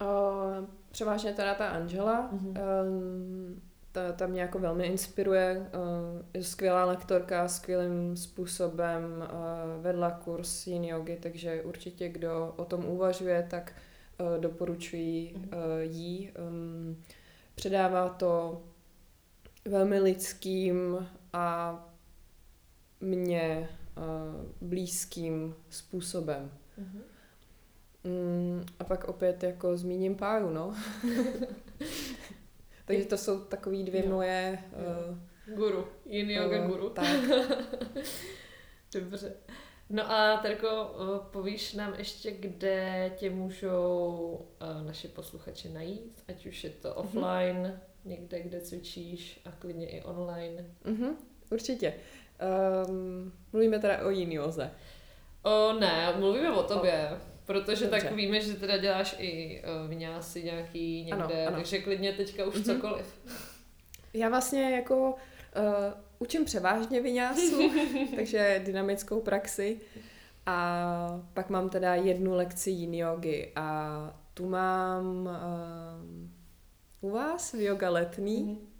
Uh, 0.00 0.66
převážně 0.90 1.32
teda 1.32 1.54
ta 1.54 1.68
Angela. 1.68 2.30
Mm-hmm. 2.32 2.58
Um, 2.86 3.62
ta, 3.92 4.12
ta 4.12 4.26
mě 4.26 4.40
jako 4.40 4.58
velmi 4.58 4.86
inspiruje. 4.86 5.70
Uh, 5.74 6.22
je 6.34 6.44
skvělá 6.44 6.84
lektorka, 6.84 7.48
skvělým 7.48 8.16
způsobem 8.16 9.02
uh, 9.18 9.82
vedla 9.82 10.10
kurz 10.10 10.66
yin 10.66 10.84
yogi, 10.84 11.18
takže 11.22 11.62
určitě 11.62 12.08
kdo 12.08 12.54
o 12.56 12.64
tom 12.64 12.84
uvažuje, 12.84 13.46
tak 13.50 13.72
uh, 14.20 14.40
doporučuji 14.40 15.34
uh, 15.34 15.42
jí. 15.80 16.32
Um, 16.48 17.02
předává 17.54 18.08
to 18.08 18.62
velmi 19.64 20.00
lidským 20.00 21.08
a 21.32 21.78
mně 23.00 23.68
uh, 23.96 24.68
blízkým 24.68 25.54
způsobem. 25.70 26.50
Mm-hmm. 26.78 27.02
Mm, 28.04 28.64
a 28.78 28.84
pak 28.84 29.04
opět 29.04 29.42
jako 29.42 29.76
zmíním 29.76 30.16
páru, 30.16 30.50
no. 30.50 30.74
Takže 32.84 33.04
to 33.04 33.18
jsou 33.18 33.40
takový 33.40 33.84
dvě 33.84 34.04
jo. 34.04 34.10
moje... 34.10 34.58
Uh, 35.48 35.56
guru. 35.56 35.88
Yin 36.06 36.30
yoga 36.30 36.60
uh, 36.60 36.66
guru. 36.66 36.90
Tak. 36.90 37.06
Dobře. 38.94 39.34
No 39.90 40.12
a 40.12 40.36
Terko, 40.36 40.94
povíš 41.32 41.74
nám 41.74 41.94
ještě, 41.98 42.30
kde 42.30 43.10
tě 43.16 43.30
můžou 43.30 44.46
naši 44.86 45.08
posluchači 45.08 45.68
najít, 45.68 46.24
ať 46.28 46.46
už 46.46 46.64
je 46.64 46.70
to 46.70 46.88
mhm. 46.88 46.98
offline, 46.98 47.62
mm-hmm 47.62 47.91
někde, 48.04 48.40
kde 48.40 48.60
cvičíš 48.60 49.40
a 49.44 49.50
klidně 49.50 49.86
i 49.86 50.02
online. 50.02 50.64
Mm-hmm, 50.84 51.14
určitě. 51.50 51.94
Um, 52.88 53.32
mluvíme 53.52 53.78
teda 53.78 54.06
o 54.06 54.10
jiný 54.10 54.40
oze. 54.40 54.70
O 55.42 55.72
ne, 55.72 56.14
mluvíme 56.18 56.52
o 56.52 56.62
tobě. 56.62 57.10
O. 57.12 57.32
Protože 57.46 57.84
Dobře. 57.84 58.00
tak 58.00 58.12
víme, 58.12 58.40
že 58.40 58.54
teda 58.54 58.76
děláš 58.76 59.16
i 59.18 59.62
uh, 59.82 59.88
vyňásy 59.88 60.42
nějaký 60.42 61.04
někde, 61.04 61.22
ano, 61.22 61.46
ano. 61.46 61.56
takže 61.56 61.78
klidně 61.78 62.12
teďka 62.12 62.44
už 62.44 62.54
mm-hmm. 62.54 62.64
cokoliv. 62.64 63.20
Já 64.14 64.28
vlastně 64.28 64.70
jako 64.70 65.10
uh, 65.10 65.14
učím 66.18 66.44
převážně 66.44 67.00
vyňásu, 67.00 67.70
takže 68.16 68.62
dynamickou 68.64 69.20
praxi. 69.20 69.80
A 70.46 71.20
pak 71.34 71.50
mám 71.50 71.70
teda 71.70 71.94
jednu 71.94 72.34
lekci 72.34 72.70
yin 72.70 72.94
yogi 72.94 73.52
a 73.56 74.20
tu 74.34 74.48
mám 74.48 75.26
uh, 75.26 76.31
u 77.02 77.10
vás 77.10 77.52
v 77.52 77.60
yoga 77.60 77.90
letný. 77.90 78.44
Mm-hmm. 78.46 78.72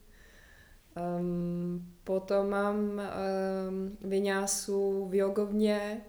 Um, 1.18 1.94
potom 2.04 2.50
mám 2.50 2.76
um, 2.78 3.98
vyňásu 4.00 5.06
v 5.08 5.14
jogovně 5.14 6.00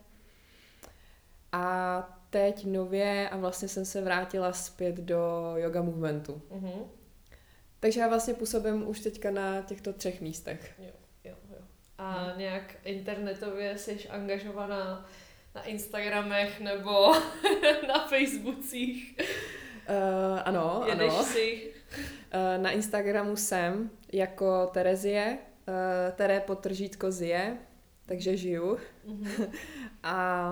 a 1.51 2.19
teď 2.29 2.65
nově 2.65 3.29
a 3.29 3.37
vlastně 3.37 3.67
jsem 3.67 3.85
se 3.85 4.01
vrátila 4.01 4.53
zpět 4.53 4.95
do 4.95 5.53
yoga 5.55 5.81
movementu. 5.81 6.41
Mm-hmm. 6.51 6.85
Takže 7.79 7.99
já 7.99 8.07
vlastně 8.07 8.33
působím 8.33 8.87
už 8.87 8.99
teďka 8.99 9.31
na 9.31 9.61
těchto 9.61 9.93
třech 9.93 10.21
místech. 10.21 10.73
Jo, 10.79 10.91
jo, 11.23 11.35
jo. 11.49 11.57
A 11.97 12.33
nějak 12.37 12.75
internetově 12.83 13.77
jsi 13.77 14.09
angažovaná 14.09 15.05
na 15.55 15.63
Instagramech 15.63 16.59
nebo 16.59 17.11
na 17.87 18.07
Facebookcích? 18.07 19.17
Uh, 19.89 20.39
ano, 20.45 20.83
Jedeš 20.87 21.13
ano. 21.13 21.23
si? 21.23 21.72
Uh, 21.97 22.63
na 22.63 22.71
Instagramu 22.71 23.35
jsem 23.35 23.89
jako 24.13 24.69
Terezie, 24.73 25.37
uh, 25.67 25.73
Tere 26.15 26.39
potržítko 26.39 27.11
zje, 27.11 27.57
takže 28.05 28.37
žiju. 28.37 28.77
Mhm. 29.07 29.27
A 30.03 30.49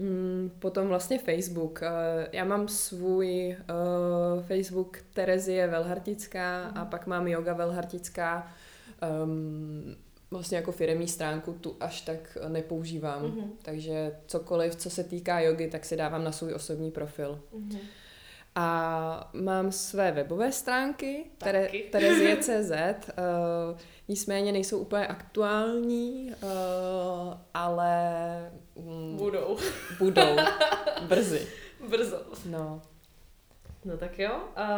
mm, 0.00 0.50
potom 0.58 0.88
vlastně 0.88 1.18
Facebook. 1.18 1.80
Uh, 1.82 1.88
já 2.32 2.44
mám 2.44 2.68
svůj 2.68 3.56
uh, 4.36 4.42
Facebook 4.42 4.98
Terezie 5.14 5.66
Velhartická 5.66 6.66
a 6.66 6.80
Mhm. 6.80 6.86
pak 6.90 7.06
mám 7.06 7.26
Yoga 7.28 7.52
Velhartická. 7.54 8.52
Um, 9.24 9.96
vlastně 10.30 10.56
jako 10.56 10.72
firemní 10.72 11.08
stránku 11.08 11.52
tu 11.52 11.76
až 11.80 12.00
tak 12.00 12.38
nepoužívám. 12.48 13.22
Mhm. 13.22 13.50
Takže 13.62 14.16
cokoliv, 14.26 14.76
co 14.76 14.90
se 14.90 15.04
týká 15.04 15.40
jogy, 15.40 15.68
tak 15.68 15.84
si 15.84 15.96
dávám 15.96 16.24
na 16.24 16.32
svůj 16.32 16.54
osobní 16.54 16.90
profil. 16.90 17.40
Mhm. 17.52 17.78
A 18.58 19.30
mám 19.32 19.72
své 19.72 20.12
webové 20.12 20.52
stránky, 20.52 21.24
Taky. 21.38 21.88
terezie.cz, 21.92 22.70
uh, 23.08 23.78
nicméně 24.08 24.52
nejsou 24.52 24.78
úplně 24.78 25.06
aktuální, 25.06 26.34
uh, 26.42 27.34
ale 27.54 27.90
mm, 28.76 29.16
Budou. 29.16 29.56
budou 29.98 30.36
brzy. 31.08 31.48
Brzo. 31.88 32.22
No. 32.50 32.82
No 33.84 33.96
tak 33.96 34.18
jo. 34.18 34.40
A, 34.56 34.68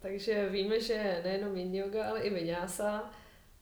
takže 0.00 0.48
víme, 0.48 0.80
že 0.80 1.20
nejenom 1.24 1.56
yin 1.56 1.74
yoga, 1.74 2.04
ale 2.08 2.20
i 2.20 2.30
vinyasa. 2.34 3.10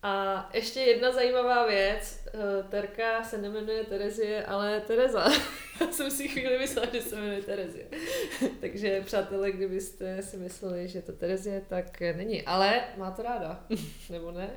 A 0.07 0.49
ještě 0.55 0.81
jedna 0.81 1.13
zajímavá 1.13 1.67
věc. 1.67 2.27
Eh, 2.27 2.63
Terka 2.69 3.23
se 3.25 3.39
nemenuje 3.39 3.85
Terezie, 3.85 4.45
ale 4.45 4.81
Tereza. 4.81 5.25
Já 5.81 5.91
jsem 5.93 6.11
si 6.11 6.29
chvíli 6.29 6.59
myslela, 6.59 6.89
že 6.93 7.03
se 7.03 7.17
jmenuje 7.17 7.43
Terezie. 7.43 7.87
Takže 8.61 9.01
přátelé, 9.01 9.53
kdybyste 9.53 10.23
si 10.23 10.37
mysleli, 10.37 10.89
že 10.89 11.03
to 11.03 11.13
Terezie, 11.13 11.63
tak 11.69 12.01
není. 12.01 12.43
Ale 12.43 12.85
má 12.97 13.11
to 13.11 13.23
ráda. 13.23 13.65
Nebo 14.11 14.31
ne? 14.31 14.51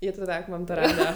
Je 0.00 0.12
to 0.12 0.26
tak, 0.26 0.48
mám 0.48 0.66
to 0.66 0.74
ráda. 0.74 1.14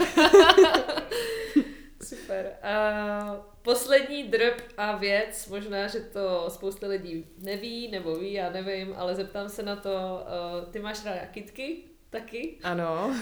Super. 2.03 2.51
A 2.61 3.45
poslední 3.61 4.23
drb 4.23 4.53
a 4.77 4.95
věc, 4.97 5.47
možná, 5.47 5.87
že 5.87 5.99
to 5.99 6.45
spousta 6.49 6.87
lidí 6.87 7.25
neví 7.37 7.91
nebo 7.91 8.15
ví, 8.15 8.33
já 8.33 8.49
nevím, 8.49 8.93
ale 8.97 9.15
zeptám 9.15 9.49
se 9.49 9.63
na 9.63 9.75
to. 9.75 10.23
eh, 10.27 10.71
Ty 10.71 10.79
máš 10.79 11.05
ráda 11.05 11.25
kitky? 11.25 11.83
Taky? 12.09 12.57
Ano. 12.63 13.13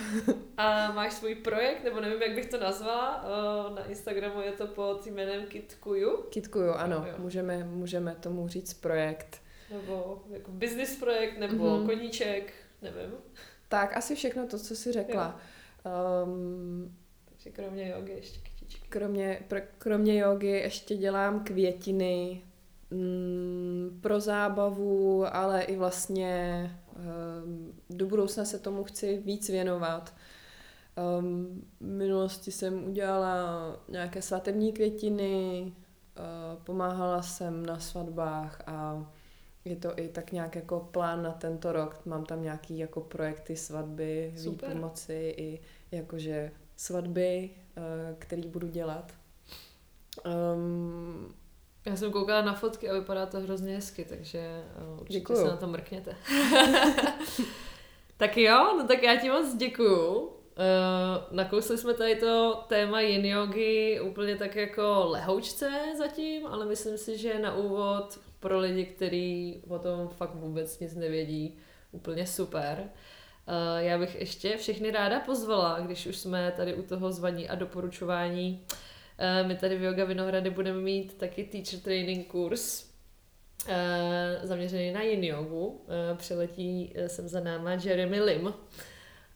A 0.58 0.92
máš 0.92 1.14
svůj 1.14 1.36
projekt, 1.36 1.84
nebo 1.84 2.00
nevím, 2.02 2.22
jak 2.22 2.36
bych 2.36 2.46
to 2.46 2.60
nazvala. 2.60 3.26
eh, 3.72 3.76
Na 3.76 3.86
Instagramu 3.86 4.42
je 4.42 4.52
to 4.52 4.68
pod 4.68 5.08
jménem 5.08 5.46
Kitkuju. 5.46 6.18
Kitkuju, 6.30 6.72
ano, 6.72 7.06
Jo. 7.08 7.14
můžeme, 7.18 7.64
můžeme 7.64 8.16
tomu 8.20 8.48
říct 8.48 8.74
projekt. 8.74 9.42
Nebo 9.72 10.24
jako 10.30 10.52
business 10.52 10.96
projekt, 11.00 11.38
nebo 11.40 11.54
Mhm. 11.56 11.64
mm-hmm. 11.64 11.86
koníček, 11.86 12.54
nevím. 12.82 13.12
Tak, 13.70 13.98
asi 13.98 14.16
všechno 14.16 14.48
to, 14.48 14.60
co 14.60 14.76
jsi 14.76 14.92
řekla. 14.92 15.40
Um, 16.24 16.96
Takže 17.30 17.50
kromě 17.50 17.90
jogy 17.90 18.12
ještě 18.12 18.40
kytičky. 18.40 18.88
Kromě, 18.90 19.42
pr- 19.50 19.64
kromě 19.78 20.18
jogy 20.20 20.48
ještě 20.48 20.96
dělám 20.96 21.44
květiny 21.44 22.42
mm, 22.92 24.00
pro 24.02 24.20
zábavu, 24.20 25.26
ale 25.36 25.62
i 25.64 25.76
vlastně 25.76 26.72
do 27.90 28.06
budoucna 28.06 28.46
se 28.46 28.60
tomu 28.60 28.84
chci 28.84 29.18
víc 29.18 29.50
věnovat. 29.50 30.14
Um, 31.20 31.62
v 31.80 31.86
minulosti 31.86 32.52
jsem 32.52 32.84
udělala 32.84 33.76
nějaké 33.90 34.22
svatební 34.22 34.74
květiny, 34.74 35.62
uh, 36.18 36.64
pomáhala 36.64 37.22
jsem 37.22 37.66
na 37.66 37.80
svatbách 37.80 38.62
a 38.68 39.06
je 39.66 39.76
to 39.76 40.00
i 40.00 40.08
tak 40.08 40.32
nějak 40.32 40.56
jako 40.56 40.80
plán 40.92 41.24
na 41.24 41.32
tento 41.32 41.72
rok. 41.72 42.02
Mám 42.06 42.26
tam 42.26 42.44
nějaký 42.44 42.78
jako 42.78 43.02
projekty 43.02 43.56
svatby, 43.56 44.34
Super. 44.38 44.70
výpomoci 44.70 45.34
i 45.38 45.60
jakože 45.92 46.52
svatby, 46.76 47.50
eh, 47.78 48.16
který 48.20 48.48
budu 48.48 48.68
dělat. 48.68 49.12
Um, 50.26 51.34
Já 51.86 51.96
jsem 51.96 52.12
koukala 52.12 52.42
na 52.42 52.54
fotky 52.54 52.90
a 52.90 52.94
vypadá 52.94 53.26
to 53.26 53.40
hrozně 53.40 53.76
hezky, 53.76 54.06
takže 54.10 54.40
eh, 54.40 55.02
určitě 55.02 55.20
Děkuju. 55.20 55.40
se 55.40 55.48
na 55.48 55.58
to 55.58 55.68
mrkněte. 55.68 56.16
tak 58.18 58.38
jo, 58.38 58.74
no 58.78 58.88
tak 58.88 59.04
já 59.04 59.16
ti 59.16 59.30
moc 59.30 59.56
děkuju. 59.56 60.20
Uh, 60.20 60.32
nakousli 61.32 61.78
jsme 61.78 61.94
tady 61.94 62.16
to 62.16 62.64
téma 62.68 63.02
yin 63.02 63.26
yogi 63.26 64.00
úplně 64.02 64.36
tak 64.36 64.56
jako 64.56 65.06
lehoučce 65.06 65.72
zatím, 65.98 66.48
ale 66.48 66.66
myslím 66.66 66.98
si, 66.98 67.18
že 67.18 67.40
na 67.40 67.56
úvod 67.56 68.20
pro 68.40 68.60
lidi, 68.60 68.86
kteří 68.86 69.62
o 69.68 69.80
tom 69.80 70.08
fakt 70.08 70.36
vůbec 70.36 70.80
nic 70.80 70.96
nevědí, 70.96 71.58
úplně 71.92 72.28
super. 72.28 72.84
Uh, 72.84 73.78
já 73.78 73.98
bych 73.98 74.16
ještě 74.16 74.58
všechny 74.58 74.92
ráda 74.92 75.20
pozvala, 75.20 75.80
když 75.80 76.06
už 76.06 76.18
jsme 76.18 76.54
tady 76.58 76.74
u 76.74 76.82
toho 76.82 77.12
zvaní 77.12 77.50
a 77.50 77.56
doporučování. 77.56 78.66
Uh, 78.72 78.78
my 79.48 79.56
tady 79.56 79.78
v 79.78 79.84
Yoga 79.84 80.06
Vinohrady 80.06 80.50
budeme 80.50 80.80
mít 80.82 81.18
taky 81.18 81.44
teacher 81.44 81.80
training 81.80 82.28
kurz, 82.28 82.90
eh, 83.68 84.40
zaměřený 84.44 84.92
na 84.92 85.02
yin 85.02 85.24
jogu. 85.24 85.86
Eh, 85.88 86.16
Přiletí 86.18 86.94
eh, 86.96 87.10
sem 87.10 87.28
za 87.28 87.40
náma 87.40 87.72
Jeremy 87.72 88.22
Lim 88.22 88.54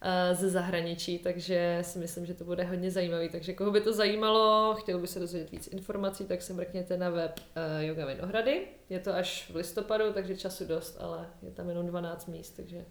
eh, 0.02 0.34
ze 0.34 0.48
zahraničí, 0.50 1.18
takže 1.18 1.78
si 1.82 1.98
myslím, 1.98 2.26
že 2.26 2.34
to 2.34 2.44
bude 2.44 2.64
hodně 2.64 2.90
zajímavý. 2.90 3.28
Takže 3.28 3.52
koho 3.54 3.70
by 3.70 3.80
to 3.80 3.92
zajímalo, 3.92 4.74
chtěl 4.74 4.98
by 4.98 5.06
se 5.06 5.20
dozvědět 5.20 5.50
víc 5.50 5.66
informací, 5.66 6.24
tak 6.24 6.42
se 6.42 6.52
mrkněte 6.52 6.96
na 6.96 7.10
web 7.10 7.40
eh, 7.80 7.84
Yoga 7.84 8.06
Vinohrady. 8.06 8.66
Je 8.88 9.00
to 9.00 9.14
až 9.14 9.50
v 9.50 9.56
listopadu, 9.56 10.12
takže 10.12 10.36
času 10.36 10.64
dost, 10.66 10.96
ale 11.00 11.26
je 11.42 11.50
tam 11.50 11.68
jenom 11.68 11.86
12 11.86 12.26
míst, 12.26 12.50
takže 12.50 12.84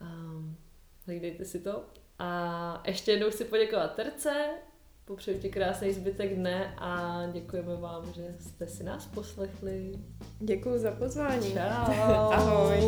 um, 0.00 0.56
hlídejte 1.06 1.44
si 1.44 1.60
to. 1.60 1.84
A 2.18 2.82
ještě 2.86 3.10
jednou 3.10 3.30
chci 3.30 3.44
poděkovat 3.44 3.94
Terce, 3.94 4.48
popřeju 5.06 5.38
ti 5.38 5.48
krásný 5.48 5.92
zbytek 5.92 6.34
dne 6.34 6.74
a 6.78 7.22
děkujeme 7.32 7.76
vám, 7.76 8.12
že 8.12 8.34
jste 8.38 8.66
si 8.66 8.84
nás 8.84 9.06
poslechli. 9.06 9.92
děkuji 10.40 10.78
za 10.78 10.90
pozvání. 10.90 11.52
Čau. 11.52 11.58
Ahoj. 12.32 12.80